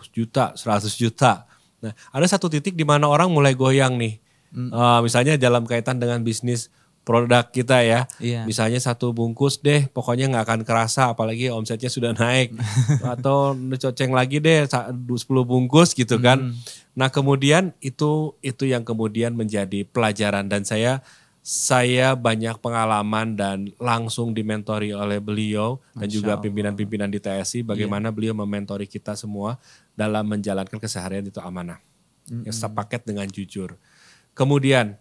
[0.09, 1.43] juta 100 juta
[1.79, 6.25] nah ada satu titik di mana orang mulai goyang nih Eh, misalnya dalam kaitan dengan
[6.25, 6.73] bisnis
[7.05, 8.05] produk kita ya.
[8.21, 8.45] Iya.
[8.45, 12.53] Misalnya satu bungkus deh, pokoknya nggak akan kerasa, apalagi omsetnya sudah naik.
[13.13, 16.53] Atau coceng lagi deh, sa- 10 bungkus gitu kan.
[16.93, 21.01] Nah kemudian itu itu yang kemudian menjadi pelajaran dan saya
[21.49, 28.37] saya banyak pengalaman dan langsung dimentori oleh beliau dan juga pimpinan-pimpinan di TSI bagaimana beliau
[28.37, 29.57] mementori kita semua
[29.97, 31.81] dalam menjalankan keseharian itu amanah.
[32.45, 33.81] Yang sepaket dengan jujur.
[34.37, 34.93] Kemudian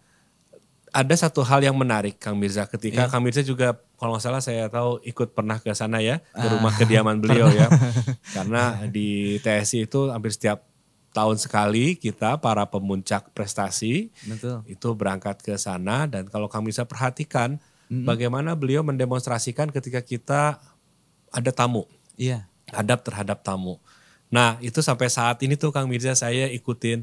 [0.88, 2.64] ada satu hal yang menarik Kang Mirza.
[2.64, 6.46] Ketika Kang Mirza juga kalau nggak salah saya tahu ikut pernah ke sana ya ke
[6.48, 7.68] rumah kediaman beliau ya.
[8.36, 10.64] Karena di TSI itu hampir setiap
[11.18, 14.62] tahun sekali kita para pemuncak prestasi Betul.
[14.70, 17.58] itu berangkat ke sana dan kalau Kang Mirza perhatikan
[17.90, 20.62] bagaimana beliau mendemonstrasikan ketika kita
[21.34, 22.46] ada tamu Iya.
[22.70, 23.82] hadap terhadap tamu.
[24.28, 27.00] Nah itu sampai saat ini tuh Kang Mirza saya ikutin.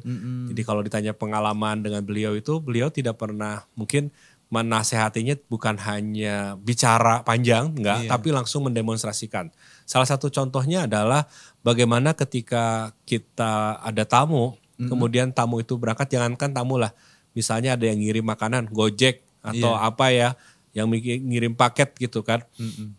[0.54, 4.14] Jadi kalau ditanya pengalaman dengan beliau itu, beliau tidak pernah mungkin
[4.54, 8.10] menasehatinya bukan hanya bicara panjang, enggak, Iya.
[8.14, 9.50] tapi langsung mendemonstrasikan.
[9.84, 11.26] Salah satu contohnya adalah
[11.66, 16.94] bagaimana ketika kita ada tamu, kemudian tamu itu berangkat, jangankan tamu lah,
[17.34, 19.82] misalnya ada yang ngirim makanan, gojek atau Iya.
[19.90, 20.30] apa ya,
[20.76, 22.44] yang ngirim paket gitu kan.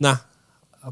[0.00, 0.24] Nah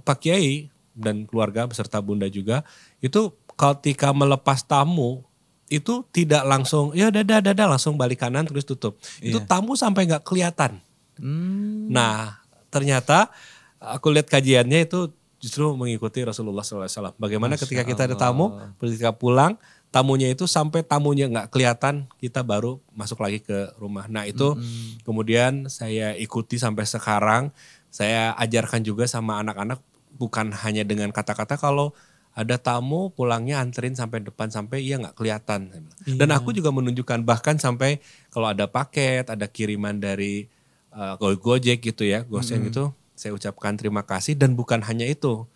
[0.04, 2.62] Pak Kiai dan keluarga beserta Bunda juga
[3.00, 5.24] itu ketika melepas tamu
[5.72, 9.00] itu tidak langsung ya dadah dadah langsung balik kanan terus tutup.
[9.20, 9.48] Itu Iya.
[9.48, 10.78] tamu sampai nggak kelihatan.
[11.16, 11.88] Hmm.
[11.88, 13.32] Nah ternyata
[13.80, 17.12] aku lihat kajiannya itu justru mengikuti Rasulullah SAW.
[17.20, 19.60] Bagaimana ketika kita ada tamu, ketika pulang
[19.94, 24.10] tamunya itu sampai tamunya nggak kelihatan kita baru masuk lagi ke rumah.
[24.10, 24.58] Nah itu
[25.06, 27.54] kemudian saya ikuti sampai sekarang.
[27.94, 29.78] Saya ajarkan juga sama anak-anak
[30.18, 31.94] bukan hanya dengan kata-kata kalau
[32.34, 35.70] ada tamu pulangnya anterin sampai depan sampai iya nggak kelihatan.
[36.18, 38.02] Dan aku juga menunjukkan bahkan sampai
[38.34, 40.50] kalau ada paket, ada kiriman dari
[40.90, 45.46] uh, Go- Gojek gitu ya, Gosen gitu, saya ucapkan terima kasih dan bukan hanya itu.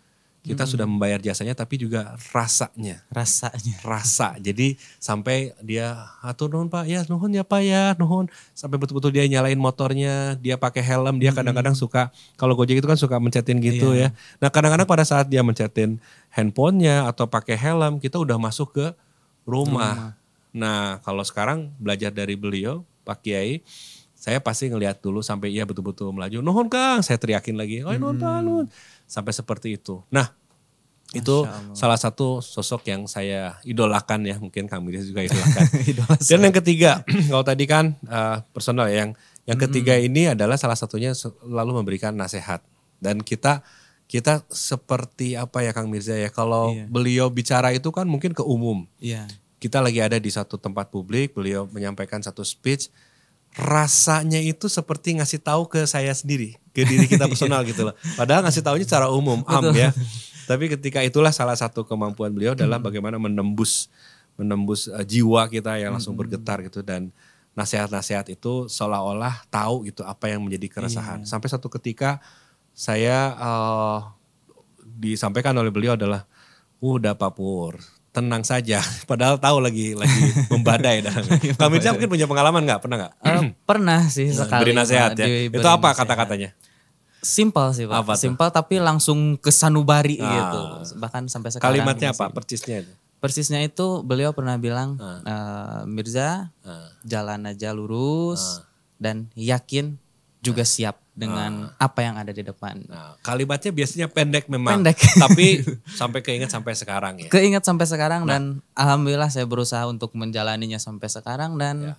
[0.49, 3.75] Kita sudah membayar jasanya tapi juga rasanya Rasanya.
[3.91, 4.35] rasa.
[4.41, 8.25] Jadi sampai dia atur nuhun Pak, ya nuhun ya Pak ya, nuhun.
[8.57, 12.97] Sampai betul-betul dia nyalain motornya, dia pakai helm, dia kadang-kadang suka kalau Gojek itu kan
[12.97, 14.09] suka mencetin gitu ya.
[14.41, 16.01] Nah, kadang-kadang pada saat dia mencetin
[16.33, 18.85] handphonenya atau pakai helm, kita udah masuk ke
[19.45, 20.17] rumah.
[20.49, 23.61] Nah, kalau sekarang belajar dari beliau, Pak Kiai,
[24.19, 26.43] saya pasti ngelihat dulu sampai ia betul-betul melaju.
[26.43, 27.85] Nuhun Kang, saya teriakin lagi.
[27.87, 28.65] Oh nuhun Pak, nuhun.
[29.07, 30.03] Sampai seperti itu.
[30.11, 30.35] Nah,
[31.09, 31.41] itu
[31.73, 35.65] salah satu sosok yang saya idolakan ya, mungkin Kang Miris juga idolakan.
[36.21, 37.01] Dan yang ketiga,
[37.33, 39.11] kalau tadi kan eh, personal ya, yang
[39.49, 42.61] yang ketiga ini adalah salah satunya selalu memberikan nasihat.
[43.01, 43.65] Dan kita
[44.05, 46.85] kita seperti apa ya Kang Mirza ya, kalau Iya.
[46.85, 48.85] beliau bicara itu kan mungkin ke umum.
[49.01, 49.25] Iya.
[49.57, 52.93] Kita lagi ada di satu tempat publik, beliau menyampaikan satu speech,
[53.57, 57.95] rasanya itu seperti ngasih tahu ke saya sendiri, ke diri kita personal gitu loh.
[58.13, 59.89] Padahal ngasih tahunya secara umum, am ya.
[60.49, 63.85] Tapi ketika itulah salah satu kemampuan beliau adalah bagaimana menembus
[64.33, 67.13] menembus eh, jiwa kita yang langsung bergetar gitu dan
[67.53, 71.21] nasihat-nasihat itu seolah-olah tahu gitu apa yang menjadi keresahan.
[71.29, 72.17] Sampai satu ketika
[72.73, 73.99] saya eh,
[74.97, 76.25] disampaikan oleh beliau adalah
[76.81, 77.77] udah Pak Pur,
[78.09, 78.81] tenang saja.
[79.11, 81.03] Padahal tahu lagi lagi membadai.
[81.05, 81.21] dan
[81.53, 82.81] Kak Mirza mungkin punya pengalaman nggak?
[82.81, 83.13] Pernah nggak?
[83.21, 84.65] Eh, pernah sih sekali.
[84.65, 85.27] Beri nasihat ya.
[85.45, 86.57] Itu apa kata-katanya?
[87.19, 87.95] Simpel sih Pak.
[87.99, 88.21] Apa tuh?
[88.21, 90.31] Simpel tapi langsung ke sanubari Ah.
[90.31, 90.61] gitu.
[90.97, 91.75] Bahkan sampai sekarang.
[91.75, 92.33] Kalimatnya masih- apa?
[92.33, 92.91] Percisnya itu.
[93.19, 96.87] Persisnya itu beliau pernah bilang, "Eh, Mirza, Ah.
[97.03, 98.63] jalan aja lurus
[98.95, 99.99] dan yakin
[100.39, 102.79] juga siap dengan apa yang ada di depan.
[102.87, 104.79] Nah, kalimatnya biasanya pendek memang.
[104.79, 104.95] Pendek.
[105.19, 105.59] Tapi
[105.99, 107.27] sampai keinget sampai sekarang ya.
[107.27, 108.31] Keinget sampai sekarang Nah.
[108.31, 111.95] dan alhamdulillah saya berusaha untuk menjalaninya sampai sekarang Ya.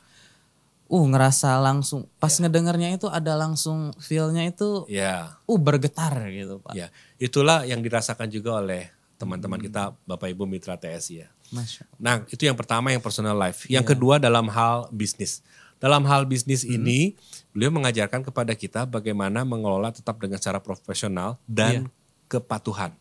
[0.91, 6.75] Uh ngerasa langsung pas ngedengarnya itu ada langsung feel-nya itu Ya, uh bergetar gitu Pak.
[6.75, 6.91] ya.
[7.23, 11.29] Itulah yang dirasakan juga oleh teman-teman kita Bapak Ibu Mitra TSI ya.
[11.55, 11.99] Masya Allah.
[12.01, 13.71] Nah, itu yang pertama yang personal life.
[13.71, 15.45] Yang kedua dalam hal bisnis.
[15.81, 17.17] Dalam hal bisnis ini,
[17.57, 21.89] beliau mengajarkan kepada kita bagaimana mengelola tetap dengan cara profesional dan
[22.29, 22.93] kepatuhan.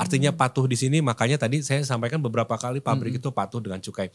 [0.00, 4.08] Artinya patuh di sini makanya tadi saya sampaikan beberapa kali pabrik itu patuh dengan cukai.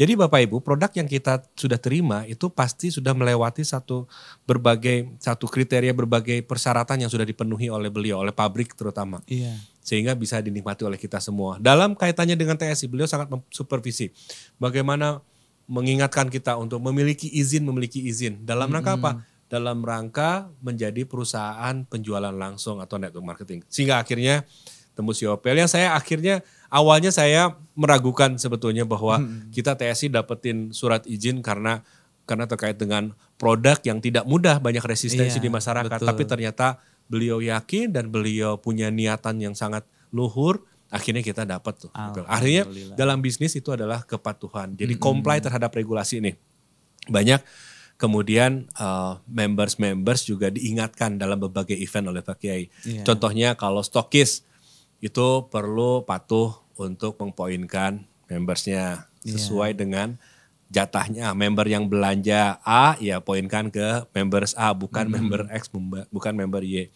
[0.00, 4.08] Jadi Bapak Ibu, produk yang kita sudah terima itu pasti sudah melewati satu
[4.48, 9.60] berbagai satu kriteria berbagai persyaratan yang sudah dipenuhi oleh beliau, oleh pabrik terutama Iya.
[9.84, 11.60] sehingga bisa dinikmati oleh kita semua.
[11.60, 14.08] Dalam kaitannya dengan TSI, beliau sangat supervisi
[14.56, 15.20] bagaimana
[15.68, 18.44] mengingatkan kita untuk memiliki izin, memiliki izin.
[18.44, 19.10] Dalam rangka apa?
[19.48, 23.60] Dalam rangka menjadi perusahaan penjualan langsung atau network marketing.
[23.68, 24.48] Sehingga akhirnya
[24.94, 26.40] tembus Yopel yang saya akhirnya
[26.70, 29.18] awalnya saya meragukan sebetulnya bahwa
[29.50, 31.82] kita TSI dapetin surat izin karena
[32.24, 35.98] karena terkait dengan produk yang tidak mudah banyak resistensi Iya, di masyarakat.
[36.00, 36.08] betul.
[36.08, 36.66] tapi ternyata
[37.04, 41.90] beliau yakin dan beliau punya niatan yang sangat luhur akhirnya kita dapat tuh
[42.24, 42.62] akhirnya
[42.94, 44.72] dalam bisnis itu adalah kepatuhan.
[44.72, 46.32] Jadi comply terhadap regulasi ini
[47.04, 47.42] banyak
[47.94, 52.66] kemudian uh, members-members juga diingatkan dalam berbagai event oleh Pak Kiai.
[52.82, 53.02] Iya.
[53.04, 54.42] contohnya kalau stokis
[54.98, 59.40] itu perlu patuh untuk mengpoinkan membersnya Iya.
[59.40, 60.20] sesuai dengan
[60.68, 65.14] jatahnya member yang belanja A ya poinkan ke members A bukan Hmm.
[65.16, 65.70] member X
[66.10, 66.90] bukan member Y.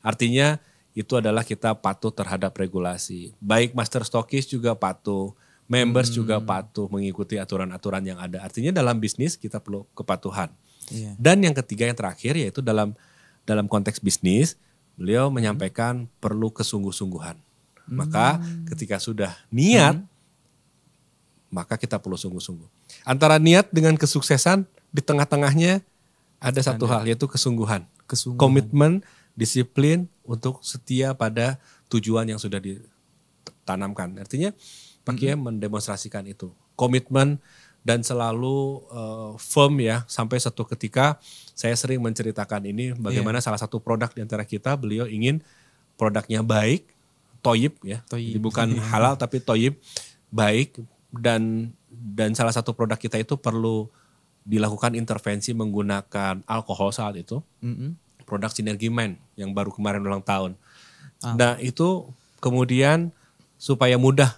[0.00, 0.58] Artinya
[0.96, 3.30] itu adalah kita patuh terhadap regulasi.
[3.38, 5.36] Baik master stokis juga patuh,
[5.70, 6.46] members juga Hmm.
[6.48, 8.42] patuh mengikuti aturan-aturan yang ada.
[8.42, 10.50] Artinya dalam bisnis kita perlu kepatuhan.
[10.90, 11.14] Iya.
[11.14, 12.96] Dan yang ketiga yang terakhir yaitu dalam
[13.46, 14.58] dalam konteks bisnis
[15.00, 17.40] beliau menyampaikan perlu kesungguh-sungguhan.
[17.88, 18.36] Maka
[18.68, 19.96] ketika sudah niat
[21.50, 22.68] maka kita perlu sungguh-sungguh.
[23.02, 25.82] Antara niat dengan kesuksesan di tengah-tengahnya
[26.38, 27.88] ada satu hal yaitu kesungguhan.
[28.06, 28.38] Kesungguhan.
[28.38, 28.92] Komitmen,
[29.34, 31.58] disiplin untuk setia pada
[31.90, 34.14] tujuan yang sudah ditanamkan.
[34.22, 34.54] Artinya
[35.02, 36.54] Pak Kiai mendemonstrasikan itu.
[36.78, 37.42] Komitmen
[37.80, 41.16] dan selalu eh, firm ya sampai satu ketika
[41.56, 45.44] saya sering menceritakan ini bagaimana salah satu produk di antara kita beliau ingin
[46.00, 46.88] produknya baik,
[47.44, 48.00] toyib ya.
[48.08, 48.36] Toyib.
[48.36, 49.76] Jadi bukan halal tapi toyib
[50.32, 50.80] baik
[51.12, 53.90] dan dan salah satu produk kita itu perlu
[54.46, 57.92] dilakukan intervensi menggunakan alkohol saat itu Mm-mm.
[58.24, 60.56] produk Sinergi Man yang baru kemarin ulang tahun.
[61.20, 62.08] Nah itu
[62.40, 63.12] kemudian
[63.60, 64.32] supaya mudah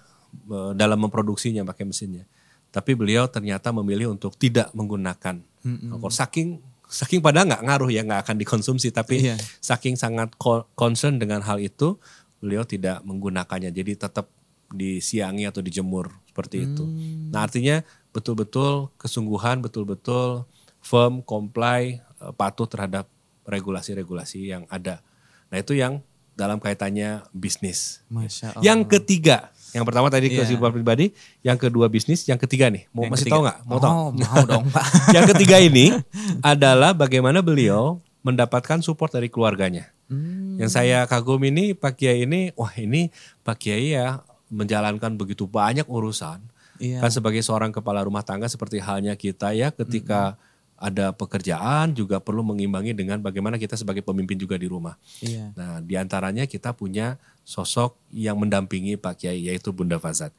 [0.51, 2.26] eh, dalam memproduksinya pakai mesinnya.
[2.72, 6.10] Tapi beliau ternyata memilih untuk tidak menggunakan alkohol.
[6.10, 6.48] Saking
[6.88, 9.36] saking padahal nggak ngaruh ya nggak akan dikonsumsi tapi Iya.
[9.60, 11.96] saking sangat co- concern dengan hal itu
[12.40, 13.70] beliau tidak menggunakannya.
[13.70, 14.28] Jadi tetap
[14.68, 16.84] disiangi atau dijemur seperti itu.
[17.28, 20.48] Nah artinya betul-betul kesungguhan, betul-betul
[20.80, 23.04] firm, comply, eh, patuh terhadap
[23.44, 25.04] regulasi-regulasi yang ada.
[25.52, 26.00] Nah itu yang
[26.32, 28.00] dalam kaitannya bisnis.
[28.08, 28.64] Masya Allah.
[28.64, 30.44] Yang ketiga, yang pertama tadi Iya.
[30.44, 33.32] kehidupan pribadi, yang kedua bisnis, yang ketiga nih, mau Yang masih ketiga.
[33.34, 33.58] tahu nggak?
[33.64, 33.92] Mau tahu?
[33.92, 34.84] Oh, mau dong Pak.
[35.16, 35.86] yang ketiga ini
[36.52, 39.90] adalah bagaimana beliau mendapatkan support dari keluarganya.
[40.06, 40.60] Hmm.
[40.60, 43.08] Yang saya kagum ini Pak Kiai ini, wah ini
[43.40, 44.20] Pak Kiai ya
[44.52, 46.44] menjalankan begitu banyak urusan.
[46.76, 47.00] Iya.
[47.00, 50.36] Kan sebagai seorang kepala rumah tangga seperti halnya kita ya ketika
[50.83, 54.99] ada pekerjaan juga perlu mengimbangi dengan bagaimana kita sebagai pemimpin juga di rumah.
[55.22, 55.55] Iya.
[55.55, 60.35] Nah, di antaranya kita punya sosok yang mendampingi Pak Kiai yaitu Bunda Fazat.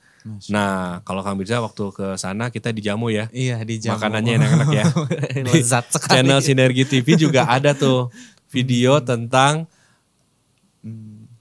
[0.51, 3.27] Nah, kalau Kang Mirza waktu ke sana kita dijamu ya.
[3.31, 3.95] Iya di jam.
[3.95, 4.85] Makanannya enak-enak ya.
[5.51, 6.19] Lezat sekali.
[6.19, 8.07] Channel Sinergi TV juga ada tuh
[8.47, 9.67] video tentang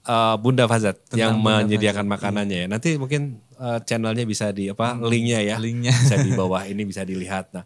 [0.03, 2.67] uh, Bunda Fazat Tentang yang Bunda menyediakan Fazat, makanannya ya.
[2.67, 5.55] Nanti mungkin uh, channelnya bisa di apa linknya ya.
[5.59, 5.95] linknya.
[5.95, 7.55] bisa di bawah ini bisa dilihat.
[7.55, 7.63] Nah,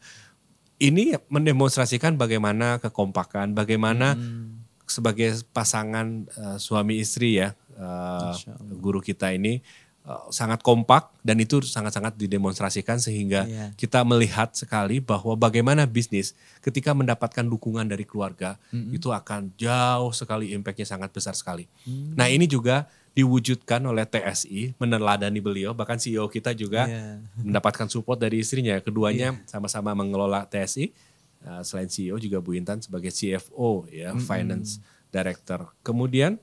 [0.78, 4.61] ini mendemonstrasikan bagaimana kekompakan, bagaimana Hmm.
[4.88, 8.32] sebagai pasangan uh, suami istri ya, uh,
[8.80, 9.59] guru kita ini
[10.07, 13.75] uh, sangat kompak dan itu sangat-sangat didemonstrasikan sehingga Iya.
[13.75, 16.32] kita melihat sekali bahwa bagaimana bisnis
[16.63, 21.67] ketika mendapatkan dukungan dari keluarga itu akan jauh sekali impactnya sangat besar sekali.
[21.84, 22.15] Mm.
[22.15, 22.88] Nah ini juga
[23.18, 27.18] diwujudkan oleh TSI meneladani beliau bahkan CEO kita juga Iya.
[27.49, 28.78] mendapatkan support dari istrinya.
[28.78, 30.93] Keduanya sama-sama mengelola TSI.
[31.38, 35.70] Uh, selain CEO juga Bu Intan sebagai CFO ya, Finance Director.
[35.86, 36.38] Kemudian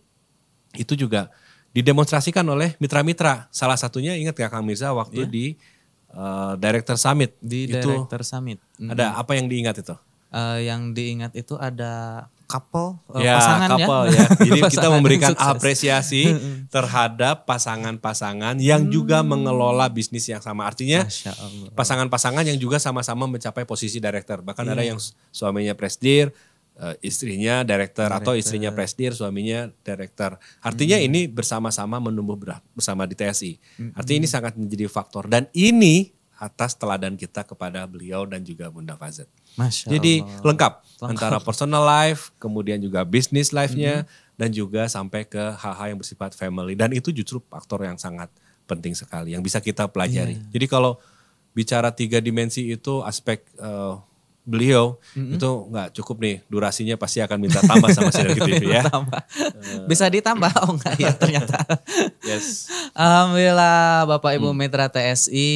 [0.75, 1.31] itu juga
[1.71, 3.51] didemonstrasikan oleh mitra-mitra.
[3.51, 5.31] Salah satunya ingat gak Kang Mirza waktu Iya.
[5.31, 5.47] di
[6.15, 8.59] uh, Director Summit Di itu Director Summit.
[8.79, 8.91] Mm.
[8.95, 9.95] ada apa yang diingat itu?
[10.35, 14.15] Eh, yang diingat itu ada couple eh, ya, pasangan couple ya.
[14.15, 14.27] ya.
[14.47, 15.51] Jadi kita Pasangan memberikan sukses.
[15.51, 16.23] apresiasi
[16.71, 20.63] terhadap pasangan-pasangan yang juga mengelola bisnis yang sama.
[20.71, 21.03] Artinya
[21.75, 24.47] pasangan-pasangan yang juga sama-sama mencapai posisi director.
[24.47, 25.03] Bahkan ada yang
[25.35, 26.31] suaminya presdir,
[26.79, 30.39] eh, istrinya director, atau istrinya presdir, suaminya director.
[30.63, 33.59] Artinya ini bersama-sama menumbuh ber- bersama di TSI.
[33.99, 38.99] Artinya ini sangat menjadi faktor dan ini atas teladan kita kepada beliau dan juga Bunda
[38.99, 39.31] Fazet.
[39.55, 40.43] Masya Jadi Allah.
[40.45, 40.73] lengkap
[41.05, 46.75] antara personal life, kemudian juga business life-nya dan juga sampai ke hal-hal yang bersifat family
[46.75, 48.27] dan itu justru faktor yang sangat
[48.65, 50.41] penting sekali yang bisa kita pelajari.
[50.49, 50.97] Jadi kalau
[51.53, 53.95] bicara tiga dimensi itu aspek eh,
[54.45, 58.85] beliau itu nggak cukup nih durasinya pasti akan minta tambah sama Sinergi TV ya.
[58.93, 59.21] Tambah.
[59.89, 61.59] Bisa ditambah oh enggak ya ternyata.
[62.29, 62.69] Yes.
[62.93, 64.59] Alhamdulillah Bapak Ibu Hmm.
[64.59, 65.53] Mitra TSI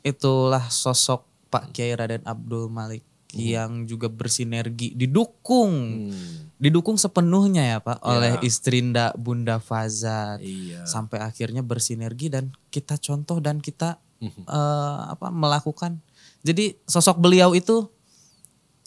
[0.00, 1.24] itulah sosok
[1.54, 5.70] Pak Kiai Raden Abdul Malik yang juga bersinergi didukung
[6.06, 6.50] Hmm.
[6.54, 10.82] didukung sepenuhnya ya Pak oleh istrinda Bunda Fazat Iya.
[10.84, 15.98] sampai akhirnya bersinergi dan kita contoh dan kita eh, apa melakukan
[16.40, 17.86] jadi sosok beliau itu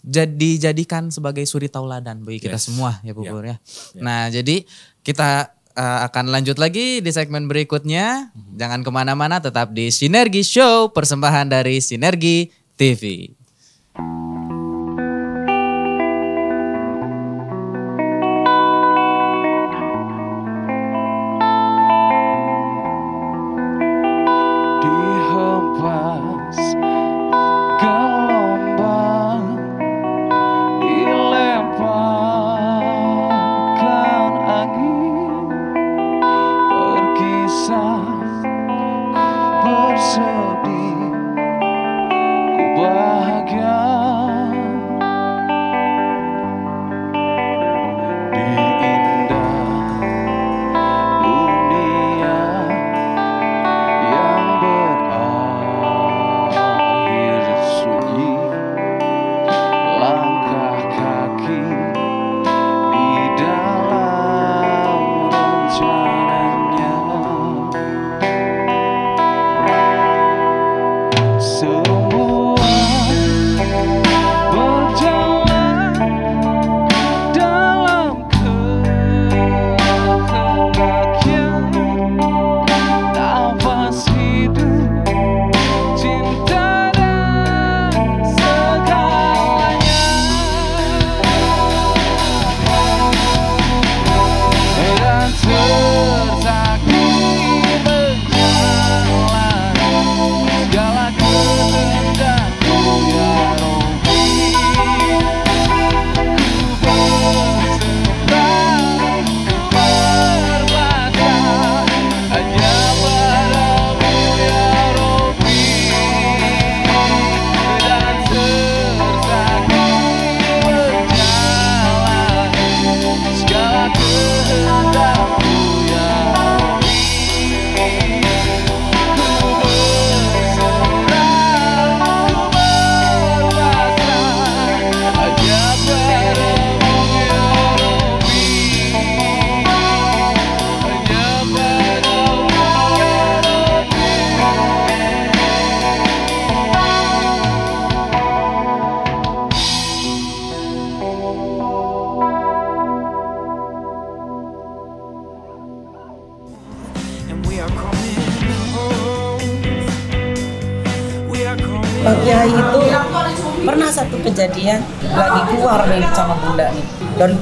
[0.00, 2.66] jadi jadikan sebagai suri tauladan bagi kita Yes.
[2.66, 3.30] semua ya Bu Ya.
[3.30, 3.56] Pur ya.
[3.96, 4.62] Nah jadi
[5.02, 8.30] kita eh, akan lanjut lagi di segmen berikutnya.
[8.56, 13.34] Jangan ke mana-mana tetap di Sinergi Show persembahan dari Sinergi TV.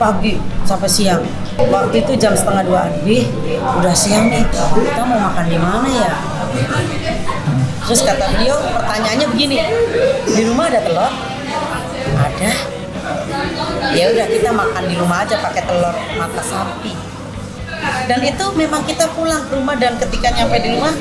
[0.06, 1.22] Pagi sampai siang.
[1.58, 3.26] Waktu itu jam setengah duaan, Bih,
[3.58, 6.14] udah siang nih, kita mau makan di mana ya?
[7.86, 9.56] Terus kata beliau, pertanyaannya begini,
[10.30, 11.12] di rumah ada telur?
[12.14, 12.50] Ada.
[13.94, 16.92] Ya udah kita makan di rumah aja pakai telur mata sapi.
[18.06, 20.94] Dan itu memang kita pulang ke rumah dan ketika nyampe di rumah,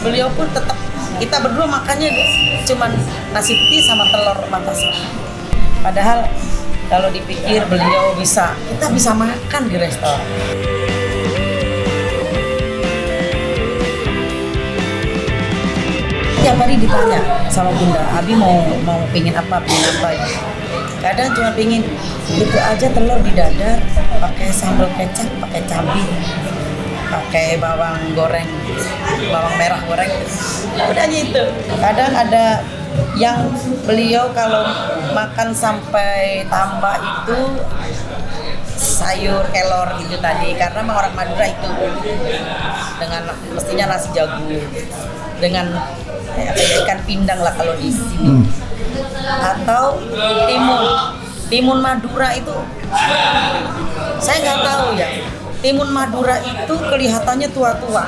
[0.00, 0.76] beliau pun tetap
[1.18, 2.14] kita berdua makannya
[2.64, 2.94] cuman
[3.34, 5.04] nasi putih sama telur mata sapi.
[5.82, 6.26] Padahal
[6.88, 10.24] kalau dipikir beliau bisa, kita bisa makan di restoran.
[16.48, 17.20] tiap hari ditanya
[17.52, 20.26] sama bunda Abi mau mau pingin apa pingin apa ya
[21.04, 21.84] kadang cuma pingin
[22.32, 23.76] itu aja telur di dadar
[24.16, 26.00] pakai sambal kecap pakai cabai
[27.08, 28.48] pakai bawang goreng
[29.32, 30.12] bawang merah goreng.
[30.78, 31.44] Udah aja itu
[31.80, 32.62] kadang ada
[33.18, 33.50] yang
[33.88, 34.62] beliau kalau
[35.16, 37.38] makan sampai tambah itu
[38.78, 40.54] sayur kelor gitu tadi.
[40.54, 41.70] Karena emang orang Madura itu
[43.00, 43.22] dengan
[43.56, 44.46] mestinya nasi jagung
[45.38, 45.66] dengan
[46.36, 48.44] eh, ya, ikan pindang lah kalau di sini.
[49.24, 49.98] Atau
[50.46, 50.84] timun.
[51.48, 52.52] Timun Madura itu
[54.20, 55.08] saya nggak tahu ya
[55.58, 58.06] timun Madura itu kelihatannya tua-tua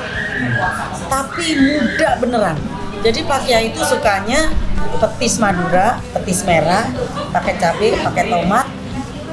[1.11, 2.57] tapi muda beneran.
[3.01, 4.53] Jadi Pak Kiai itu sukanya
[5.01, 6.85] petis Madura petis merah
[7.33, 8.67] pakai cabai pakai tomat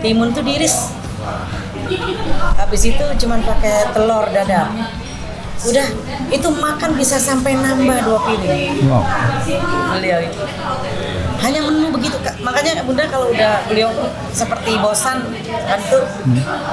[0.00, 0.92] timun tuh diiris.
[2.58, 4.72] Habis itu cuman pakai telur dadar.
[5.58, 5.88] Udah
[6.30, 8.78] itu makan bisa sampai nambah dua piring
[9.90, 10.42] beliau itu
[11.38, 12.34] hanya menu begitu Kak.
[12.42, 13.90] makanya bunda kalau udah beliau
[14.34, 15.22] seperti bosan
[15.66, 16.02] kan tuh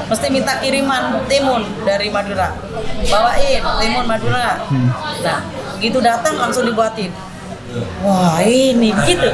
[0.09, 2.53] mesti minta kiriman timun dari Madura.
[3.09, 4.61] Bawain timun Madura.
[5.21, 5.39] Nah
[5.77, 7.13] begitu datang langsung dibuatin.
[8.01, 9.29] Wah ini gitu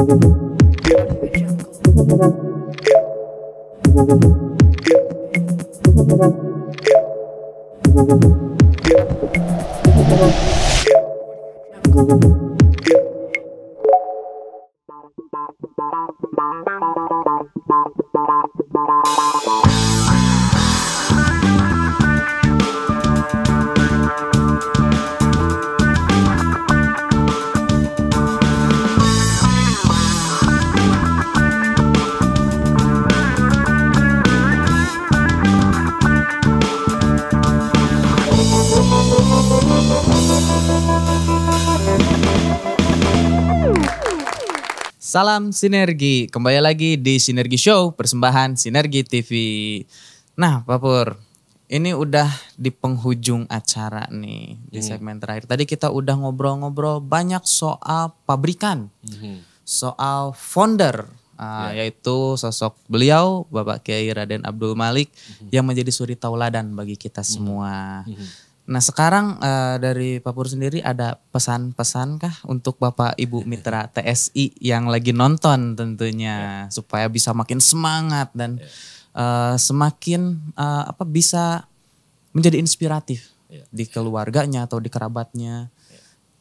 [0.00, 0.40] Bye.
[45.10, 49.30] Salam Sinergi, kembali lagi di Sinergi Show, persembahan Sinergi TV.
[50.38, 51.18] Nah, Pak Pur,
[51.66, 55.50] ini udah di penghujung acara nih, di segmen terakhir.
[55.50, 58.86] Tadi kita udah ngobrol-ngobrol banyak soal pabrikan,
[59.66, 61.10] soal founder,
[61.42, 65.10] uh, yaitu sosok beliau, Bapak Kiai Raden Abdul Malik,
[65.50, 68.06] yang menjadi suri tauladan bagi kita semua.
[68.70, 74.62] Nah sekarang eh, dari Pak Pur sendiri ada pesan-pesan kah untuk Bapak Ibu Mitra TSI
[74.62, 78.62] yang lagi nonton tentunya supaya bisa makin semangat dan
[79.18, 81.66] eh, semakin eh, apa bisa
[82.30, 85.66] menjadi inspiratif di keluarganya atau di kerabatnya.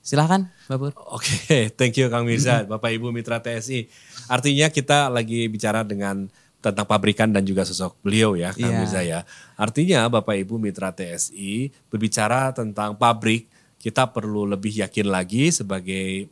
[0.06, 0.94] Silahkan Pak Pur.
[1.10, 1.34] Oke,
[1.78, 3.90] thank you Kang Mirza, Bapak Ibu Mitra TSI.
[4.30, 8.80] Artinya kita lagi bicara dengan tentang pabrikan dan juga sosok beliau ya, Kang Iya.
[8.84, 9.20] Mirza ya.
[9.56, 13.48] Artinya Bapak Ibu Mitra TSI berbicara tentang pabrik,
[13.80, 16.28] kita perlu lebih yakin lagi sebagai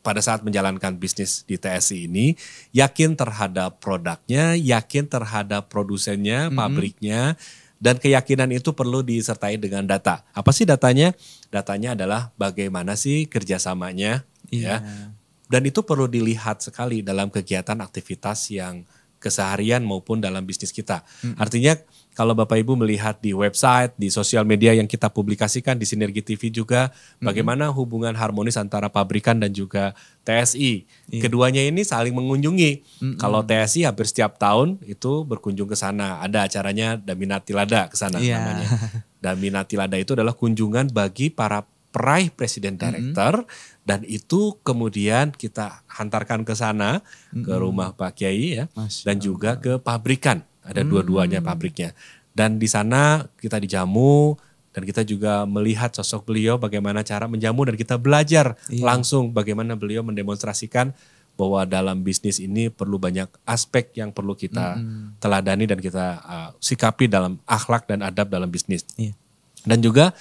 [0.00, 2.32] pada saat menjalankan bisnis di TSI ini,
[2.72, 7.36] yakin terhadap produknya, yakin terhadap produsennya, pabriknya,
[7.80, 10.20] Dan keyakinan itu perlu disertai dengan data.
[10.36, 11.16] Apa sih datanya?
[11.48, 14.84] Datanya adalah bagaimana sih kerjasamanya, Iya.
[14.84, 15.08] ya.
[15.48, 18.84] Dan itu perlu dilihat sekali dalam kegiatan aktivitas yang
[19.20, 21.04] keseharian maupun dalam bisnis kita.
[21.36, 21.76] Artinya
[22.10, 26.50] kalau Bapak Ibu melihat di website, di sosial media yang kita publikasikan di Sinergi TV
[26.50, 26.90] juga,
[27.20, 29.92] bagaimana hubungan harmonis antara pabrikan dan juga
[30.24, 30.88] TSI.
[31.20, 32.82] Keduanya ini saling mengunjungi.
[33.20, 36.18] Kalau TSI hampir setiap tahun itu berkunjung ke sana.
[36.18, 38.40] Ada acaranya Daminati Lada ke sana Iya.
[38.40, 38.68] namanya.
[39.24, 43.42] Daminati Lada itu adalah kunjungan bagi para peraih presiden director
[43.82, 47.02] dan itu kemudian kita hantarkan ke sana
[47.34, 50.46] ke rumah Pak Kiai ya Masya dan juga ke pabrikan.
[50.62, 51.96] Ada dua-duanya pabriknya.
[52.30, 54.38] Dan di sana kita dijamu
[54.70, 60.06] dan kita juga melihat sosok beliau bagaimana cara menjamu dan kita belajar langsung bagaimana beliau
[60.06, 60.94] mendemonstrasikan
[61.34, 64.76] bahwa dalam bisnis ini perlu banyak aspek yang perlu kita
[65.18, 68.84] teladani dan kita uh, sikapi dalam akhlak dan adab dalam bisnis.
[68.94, 69.16] Iya.
[69.64, 70.12] Dan juga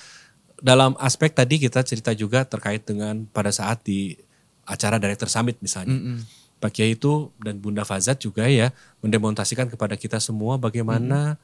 [0.60, 4.16] dalam aspek tadi kita cerita juga terkait dengan pada saat di
[4.64, 6.20] acara Director Summit misalnya.
[6.60, 11.40] Pak Kiai itu dan Bunda Fazat juga ya mendemonstrasikan kepada kita semua bagaimana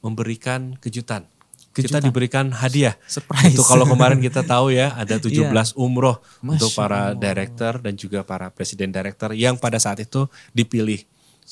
[0.00, 1.26] memberikan kejutan.
[1.72, 2.02] Kita Kejutan.
[2.04, 2.94] diberikan hadiah.
[3.08, 3.56] Surprise.
[3.56, 5.72] Itu kalau kemarin kita tahu ya ada 17 Iya.
[5.74, 11.00] umroh Masya untuk para director dan juga para presiden director yang pada saat itu dipilih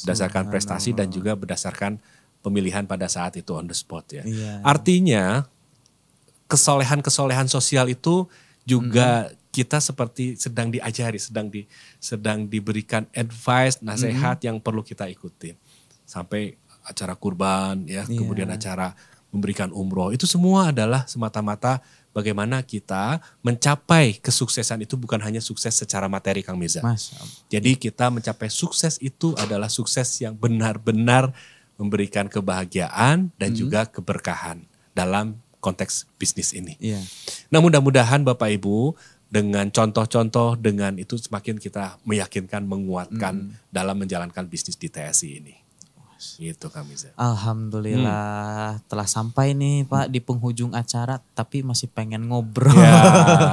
[0.05, 1.99] berdasarkan prestasi dan juga berdasarkan
[2.45, 4.23] pemilihan pada saat itu on the spot ya.
[4.23, 4.61] Iya.
[4.61, 5.49] Artinya
[6.51, 8.27] kesolehan-kesolehan sosial itu
[8.67, 11.67] juga kita seperti sedang diajari, sedang di
[11.99, 15.55] sedang diberikan advice, nasihat yang perlu kita ikuti.
[16.07, 18.19] Sampai acara kurban ya, Iya.
[18.19, 18.95] kemudian acara
[19.31, 20.11] memberikan umroh.
[20.11, 21.79] Itu semua adalah semata-mata
[22.11, 26.83] bagaimana kita mencapai kesuksesan itu bukan hanya sukses secara materi Kang Mirza.
[26.83, 26.99] Allah.
[27.47, 31.31] Jadi kita mencapai sukses itu adalah sukses yang benar-benar
[31.79, 36.75] memberikan kebahagiaan dan juga keberkahan dalam konteks bisnis ini.
[36.81, 37.01] Iya.
[37.53, 38.97] Nah mudah-mudahan Bapak Ibu
[39.31, 45.55] dengan contoh-contoh dengan itu semakin kita meyakinkan, menguatkan dalam menjalankan bisnis di TSI ini.
[46.21, 47.17] Gitu Mirza.
[47.17, 52.77] Alhamdulillah telah sampai nih Pak di penghujung acara tapi masih pengen ngobrol.
[52.77, 53.01] Ya.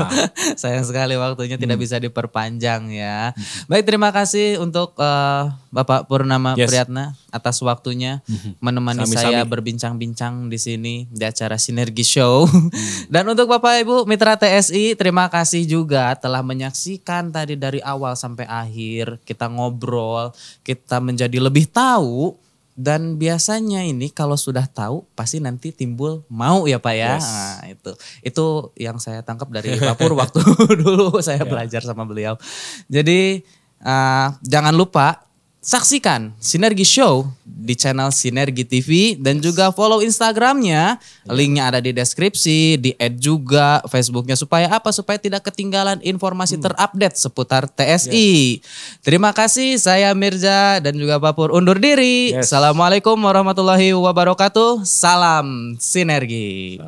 [0.59, 3.31] Sayang sekali waktunya tidak bisa diperpanjang ya.
[3.71, 6.67] Baik terima kasih untuk eh, Bapak Purnama Yes.
[6.67, 8.25] Priyatna atas waktunya
[8.57, 9.21] menemani Sami-sami.
[9.21, 12.49] saya berbincang-bincang di sini di acara Sinergi Show.
[13.13, 18.49] Dan untuk Bapak Ibu Mitra TSI terima kasih juga telah menyaksikan tadi dari awal sampai
[18.49, 20.33] akhir kita ngobrol,
[20.65, 22.35] kita menjadi lebih tahu
[22.77, 27.17] dan biasanya ini kalau sudah tahu pasti nanti timbul mau ya Pak ya.
[27.17, 27.25] Yes.
[27.25, 27.91] Nah, itu.
[28.21, 28.45] Itu
[28.77, 30.45] yang saya tangkap dari Pak Pur waktu
[30.85, 32.37] dulu saya belajar sama beliau.
[32.85, 33.41] Jadi
[33.81, 35.25] eh, jangan lupa
[35.61, 41.01] saksikan Sinergi Show di channel Sinergi TV dan juga follow Instagramnya.
[41.27, 44.93] Linknya ada di deskripsi, di add juga Facebooknya supaya apa?
[44.95, 48.63] Supaya tidak ketinggalan informasi terupdate seputar TSI.
[49.03, 52.31] Terima kasih, saya Mirza dan juga Pak Pur undur diri.
[52.31, 52.47] Yes.
[52.47, 54.87] Assalamualaikum warahmatullahi wabarakatuh.
[54.87, 56.79] Salam Sinergi.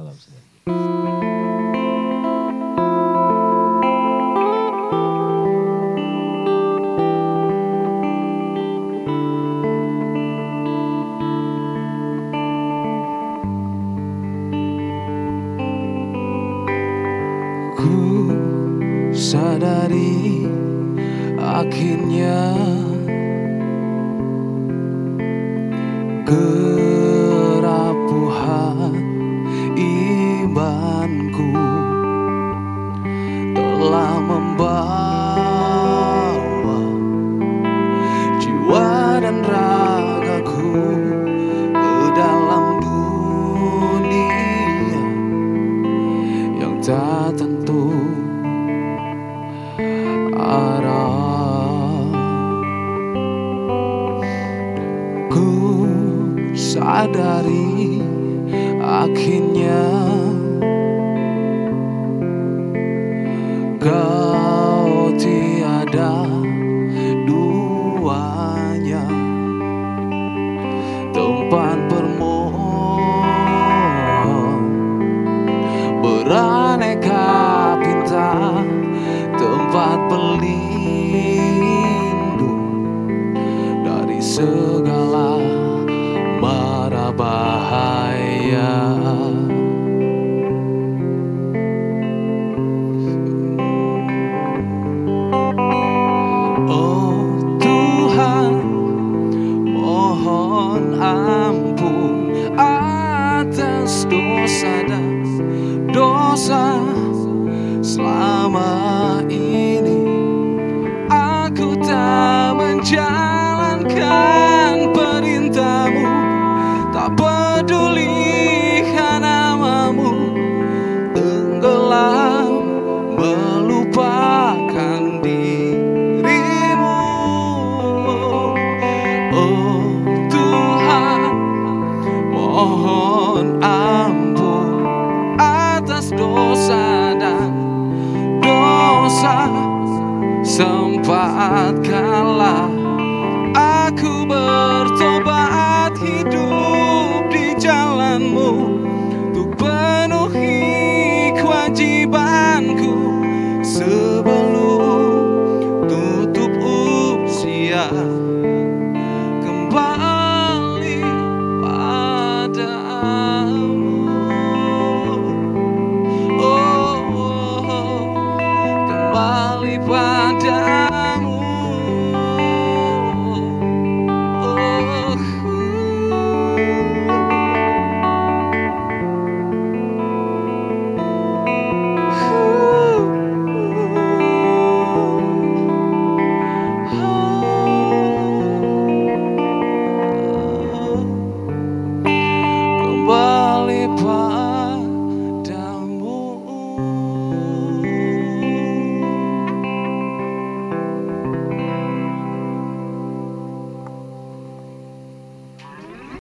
[0.69, 1.38] Ku